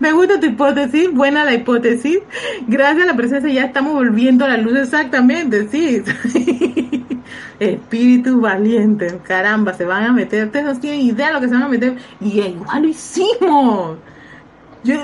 [0.00, 2.18] Me gusta tu hipótesis, buena la hipótesis.
[2.66, 6.02] Gracias a la presencia ya estamos volviendo a la luz exactamente, sí.
[7.60, 11.54] Espíritu valiente, caramba, se van a meter, ustedes no tienen idea de lo que se
[11.54, 13.98] van a meter, y igual lo hicimos.
[14.82, 14.96] Yo,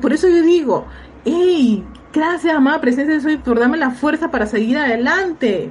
[0.00, 0.86] por eso yo digo,
[1.24, 1.82] hey,
[2.12, 5.70] gracias, amada presencia de soy por darme la fuerza para seguir adelante.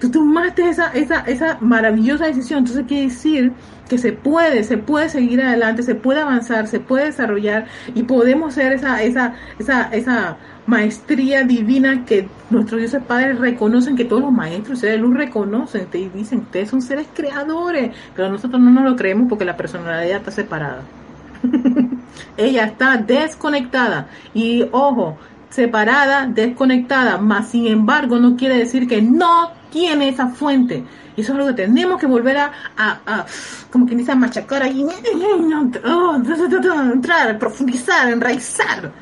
[0.00, 3.52] Tú tomaste esa, esa, esa maravillosa decisión, entonces quiere decir
[3.88, 8.54] que se puede, se puede seguir adelante, se puede avanzar, se puede desarrollar y podemos
[8.54, 14.32] ser esa, esa, esa, esa maestría divina que nuestros dioses padres reconocen, que todos los
[14.32, 18.96] maestros de luz reconocen y dicen, ustedes son seres creadores, pero nosotros no nos lo
[18.96, 20.82] creemos porque la personalidad está separada.
[22.36, 25.16] Ella está desconectada y ojo,
[25.50, 30.84] separada, desconectada, más sin embargo no quiere decir que no tiene esa fuente.
[31.16, 33.26] Y eso es lo que tenemos que volver a, a,
[33.70, 34.84] como quien dice, machacar ahí,
[36.92, 38.92] entrar, profundizar, enraizar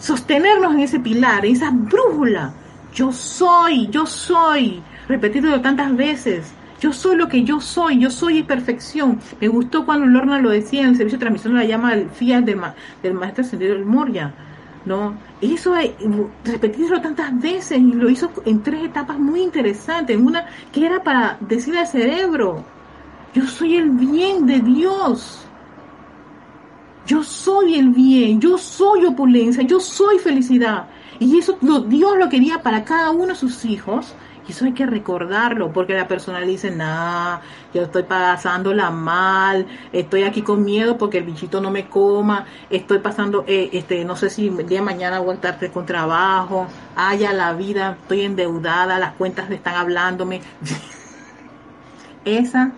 [0.00, 2.52] sostenernos en ese pilar, en esa brújula.
[2.92, 6.52] Yo soy, yo soy, repetido tantas veces.
[6.80, 9.20] Yo soy lo que yo soy, yo soy perfección.
[9.38, 12.08] Me gustó cuando Lorna lo decía en el servicio de transmisión de la llama del
[12.08, 12.58] FIA del,
[13.02, 14.32] del maestro ascendido del Moria.
[14.84, 15.14] ¿No?
[15.40, 15.74] Hizo
[16.44, 20.16] repetirlo tantas veces y lo hizo en tres etapas muy interesantes.
[20.16, 22.64] Una que era para decir al cerebro,
[23.34, 25.46] yo soy el bien de Dios.
[27.06, 30.86] Yo soy el bien, yo soy opulencia, yo soy felicidad.
[31.18, 34.14] Y eso Dios lo quería para cada uno de sus hijos.
[34.50, 37.38] Eso hay que recordarlo, porque la persona dice, nah,
[37.72, 42.98] yo estoy pasándola mal, estoy aquí con miedo porque el bichito no me coma, estoy
[42.98, 46.66] pasando, eh, este, no sé si el día de mañana voy a estar con trabajo,
[46.96, 50.40] haya la vida, estoy endeudada, las cuentas están hablándome.
[52.24, 52.72] Esa,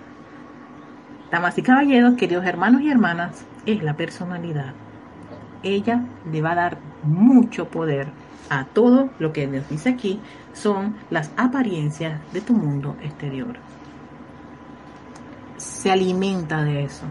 [1.31, 4.75] damas y caballeros, queridos hermanos y hermanas, es la personalidad.
[5.63, 8.09] Ella le va a dar mucho poder
[8.51, 10.21] a todo lo que nos dice aquí
[10.53, 13.57] son las apariencias de tu mundo exterior.
[15.57, 17.05] Se alimenta de eso.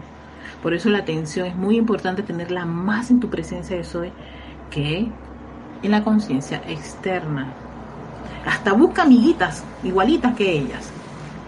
[0.62, 4.12] Por eso la atención es muy importante tenerla más en tu presencia de Soy
[4.70, 5.08] que
[5.82, 7.52] en la conciencia externa.
[8.46, 10.90] Hasta busca amiguitas igualitas que ellas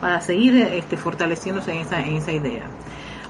[0.00, 2.64] para seguir este, fortaleciéndose en esa, en esa idea.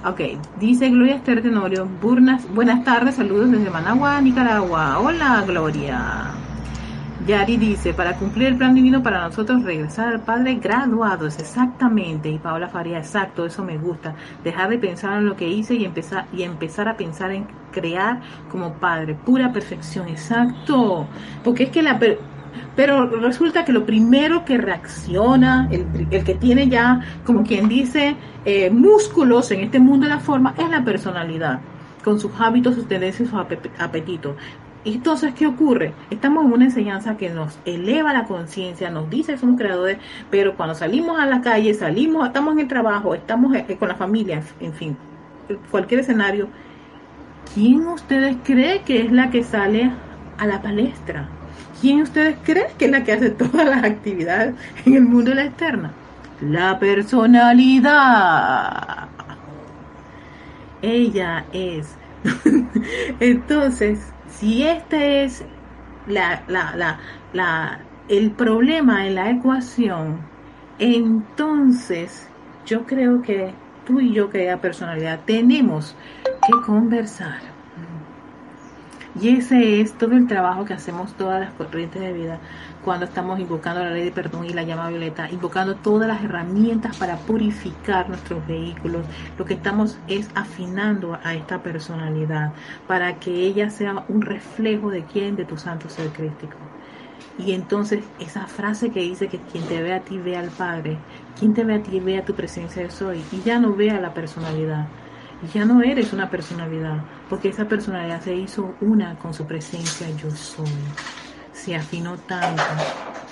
[0.07, 0.21] Ok,
[0.59, 4.99] dice Gloria Esther Tenorio, buenas tardes, saludos desde Managua, Nicaragua.
[4.99, 6.44] Hola Gloria.
[7.27, 12.29] Yari dice, para cumplir el plan divino para nosotros, regresar al Padre graduados, exactamente.
[12.29, 14.15] Y Paola Faría, exacto, eso me gusta.
[14.43, 18.21] Dejar de pensar en lo que hice y empezar, y empezar a pensar en crear
[18.51, 19.15] como Padre.
[19.15, 21.07] Pura perfección, exacto.
[21.43, 21.99] Porque es que la...
[22.77, 28.17] pero resulta que lo primero que reacciona, el, el que tiene ya, como quien dice,
[28.45, 31.61] eh, músculos en este mundo de la forma, es la personalidad
[32.05, 33.41] con sus hábitos, sus tendencias, sus
[33.79, 34.37] apetitos.
[34.85, 35.95] Entonces, ¿qué ocurre?
[36.11, 39.97] Estamos en una enseñanza que nos eleva la conciencia, nos dice que somos creadores,
[40.31, 43.95] pero cuando salimos a la calle, salimos, estamos en el trabajo, estamos eh, con la
[43.95, 44.97] familia, en fin,
[45.71, 46.49] cualquier escenario,
[47.55, 49.91] ¿quién ustedes cree que es la que sale
[50.37, 51.31] a la palestra?
[51.81, 54.55] ¿Quién ustedes creen que es la que hace todas las actividades
[54.85, 55.93] en el mundo de la externa?
[56.41, 59.09] La personalidad.
[60.83, 61.97] Ella es.
[63.21, 65.45] Entonces, si este es
[68.09, 70.19] el problema en la ecuación,
[70.79, 72.29] entonces
[72.67, 73.53] yo creo que
[73.87, 77.54] tú y yo, que personalidad, tenemos que conversar
[79.21, 82.39] y ese es todo el trabajo que hacemos todas las corrientes de vida
[82.85, 86.97] cuando estamos invocando la ley de perdón y la llama violeta, invocando todas las herramientas
[86.97, 89.07] para purificar nuestros vehículos.
[89.39, 92.53] Lo que estamos es afinando a esta personalidad
[92.89, 96.57] para que ella sea un reflejo de quién, de tu santo ser crístico.
[97.39, 100.99] Y entonces esa frase que dice que quien te ve a ti ve al Padre,
[101.39, 103.91] quien te ve a ti ve a tu presencia de soy, y ya no ve
[103.91, 104.87] a la personalidad
[105.53, 110.31] ya no eres una personalidad, porque esa personalidad se hizo una con su presencia yo
[110.31, 110.67] soy.
[111.53, 112.63] Se afinó tanto,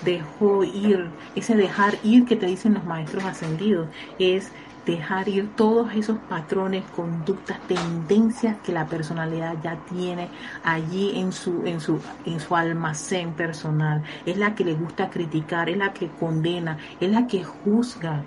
[0.05, 3.89] dejó ir, ese dejar ir que te dicen los maestros ascendidos,
[4.19, 4.51] es
[4.87, 10.29] dejar ir todos esos patrones, conductas, tendencias que la personalidad ya tiene
[10.65, 14.03] allí en su, en su, en su almacén personal.
[14.27, 18.25] Es la que le gusta criticar, es la que condena, es la que juzga,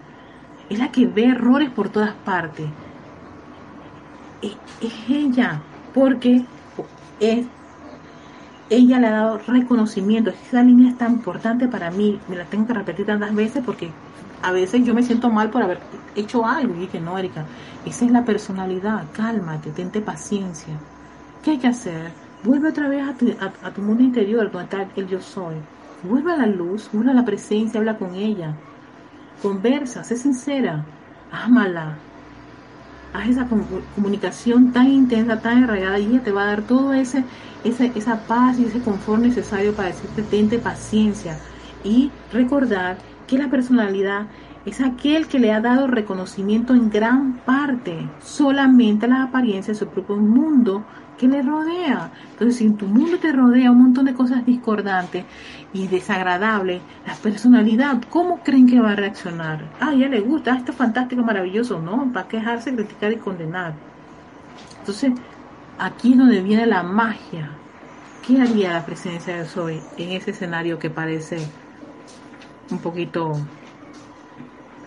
[0.70, 2.68] es la que ve errores por todas partes
[4.82, 5.62] es, ella,
[5.94, 6.46] porque
[7.20, 7.46] es,
[8.70, 10.32] ella le ha dado reconocimiento.
[10.32, 13.92] Esa línea es tan importante para mí, me la tengo que repetir tantas veces porque
[14.42, 15.80] a veces yo me siento mal por haber
[16.16, 16.76] hecho algo.
[16.76, 17.46] Y dije, no, Erika,
[17.86, 20.74] esa es la personalidad, cálmate, tente paciencia.
[21.44, 22.12] ¿Qué hay que hacer?
[22.44, 25.56] Vuelve otra vez a tu, a, tu mundo interior, donde está el yo soy.
[26.04, 28.54] Vuelve a la luz, vuelve a la presencia, habla con ella.
[29.42, 30.86] Conversa, sé sincera,
[31.32, 31.98] ámala,
[33.18, 33.48] haz esa
[33.96, 37.24] comunicación tan intensa, tan arraigada, y ella te va a dar todo ese,
[37.64, 41.40] esa paz y ese confort necesario para decirte, tente paciencia
[41.84, 42.98] y recordar
[43.28, 44.28] que la personalidad
[44.66, 49.86] es aquel que le ha dado reconocimiento en gran parte solamente a las apariencias de
[49.86, 50.84] su propio mundo
[51.18, 52.12] que le rodea.
[52.32, 55.26] Entonces, si en tu mundo te rodea un montón de cosas discordantes
[55.74, 59.64] y desagradables, la personalidad, ¿cómo creen que va a reaccionar?
[59.80, 62.12] Ah, ya le gusta, ah, esto es fantástico, maravilloso, ¿no?
[62.12, 63.74] Va a quejarse, criticar y condenar.
[64.80, 65.14] Entonces,
[65.80, 67.50] aquí es donde viene la magia.
[68.26, 71.38] ¿Qué haría la presencia de Soy en ese escenario que parece
[72.72, 73.34] un poquito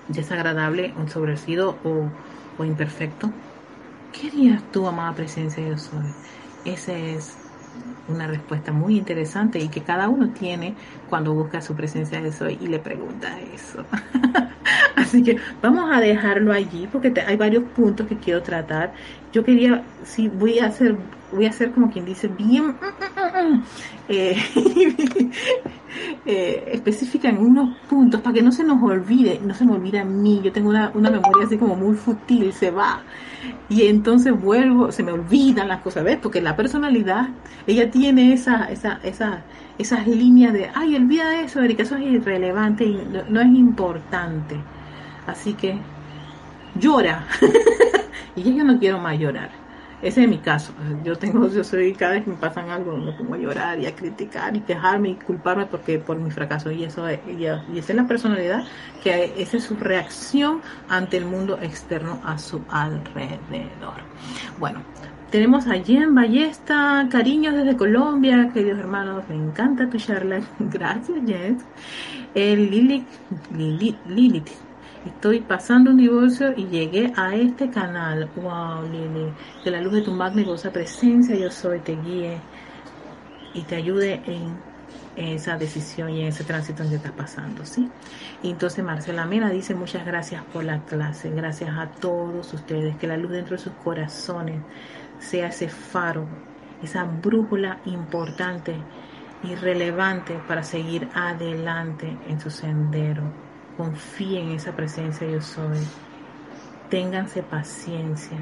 [0.09, 2.09] desagradable, ensobrecido o,
[2.61, 3.31] o imperfecto?
[4.21, 6.07] ¿Qué harías tú, amada presencia de Soy?
[6.65, 7.37] Esa es
[8.09, 10.75] una respuesta muy interesante y que cada uno tiene
[11.09, 13.85] cuando busca su presencia de Soy y le pregunta eso.
[14.97, 18.93] Así que vamos a dejarlo allí porque hay varios puntos que quiero tratar.
[19.33, 20.97] Yo quería, sí, voy a hacer,
[21.31, 22.75] voy a hacer como quien dice bien
[24.09, 24.37] eh,
[26.27, 30.01] eh, específica en unos puntos para que no se nos olvide, no se me olvide
[30.01, 33.03] a mí, yo tengo una, una memoria así como muy futil, se va.
[33.69, 36.19] Y entonces vuelvo, se me olvidan las cosas, ¿ves?
[36.21, 37.29] Porque la personalidad,
[37.67, 39.43] ella tiene esa, esa, esa,
[39.79, 44.57] esas líneas de, ay, olvida eso, Erika, eso es irrelevante y no, no es importante.
[45.27, 45.79] Así que
[46.75, 47.27] llora.
[48.37, 49.68] y yo no quiero más llorar.
[50.01, 50.73] Ese es mi caso.
[51.03, 53.87] Yo tengo, yo soy, cada vez que me pasan algo, me pongo a llorar y
[53.87, 56.71] a criticar y quejarme y culparme porque por mi fracaso.
[56.71, 58.65] Y eso es, y, esa es la personalidad,
[59.03, 64.03] que esa es su reacción ante el mundo externo a su alrededor.
[64.61, 64.83] Bueno,
[65.31, 70.41] tenemos a Jen Ballesta, cariños desde Colombia, queridos hermanos, me encanta tu charla.
[70.61, 71.59] Gracias, Jen.
[72.35, 73.07] El Lilith,
[73.53, 74.68] Lilith, Lilith
[75.07, 78.29] Estoy pasando un divorcio y llegué a este canal.
[78.35, 79.33] Wow, Lili.
[79.63, 82.41] Que la luz de tu magnífica presencia yo soy te guíe
[83.55, 84.57] y te ayude en
[85.17, 87.89] esa decisión y en ese tránsito en que estás pasando, ¿sí?
[88.43, 93.17] Entonces Marcela Mena dice muchas gracias por la clase, gracias a todos ustedes, que la
[93.17, 94.61] luz dentro de sus corazones
[95.19, 96.27] sea ese faro,
[96.83, 98.75] esa brújula importante
[99.45, 103.48] y relevante para seguir adelante en su sendero
[103.79, 105.79] confíen en esa presencia yo soy.
[106.91, 108.37] Ténganse paciencia.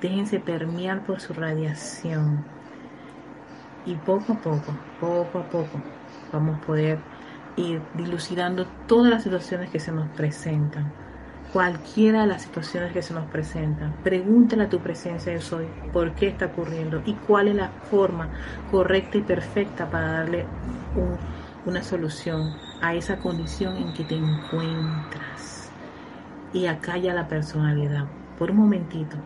[0.00, 2.44] Déjense permear por su radiación.
[3.84, 5.82] Y poco a poco, poco a poco,
[6.32, 6.98] vamos a poder
[7.56, 10.90] ir dilucidando todas las situaciones que se nos presentan.
[11.52, 16.12] Cualquiera de las situaciones que se nos presentan, pregúntale a tu presencia yo soy por
[16.14, 18.30] qué está ocurriendo y cuál es la forma
[18.70, 20.46] correcta y perfecta para darle
[20.96, 21.16] un
[21.66, 22.52] una solución
[22.84, 25.70] a esa condición en que te encuentras.
[26.52, 28.04] Y acá ya la personalidad,
[28.38, 29.16] por un momentito,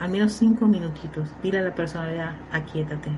[0.00, 3.10] al menos cinco minutitos, dile a la personalidad, aquíétate.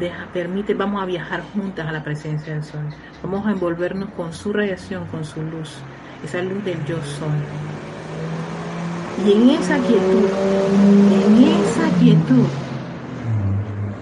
[0.00, 2.88] Deja, permite, vamos a viajar juntas a la presencia del sol.
[3.22, 5.76] Vamos a envolvernos con su radiación, con su luz,
[6.24, 7.28] esa luz del yo soy.
[9.26, 10.24] Y en esa quietud,
[11.12, 12.46] en esa quietud,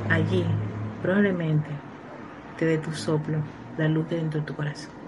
[0.08, 0.44] allí
[1.02, 1.70] probablemente
[2.56, 3.38] te dé tu soplo
[3.76, 4.99] la luz dentro de tu corazón.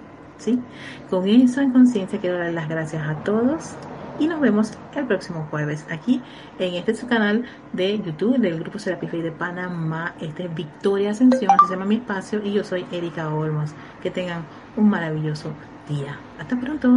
[1.11, 3.77] Con eso en conciencia quiero dar las gracias a todos
[4.19, 6.21] y nos vemos el próximo jueves aquí
[6.59, 10.15] en este su canal de YouTube del Grupo Serapis de Panamá.
[10.21, 13.71] Este es Victoria Ascensión, se llama mi espacio y yo soy Erika Olmos.
[14.03, 14.45] Que tengan
[14.77, 15.53] un maravilloso
[15.89, 16.19] día.
[16.39, 16.89] Hasta pronto.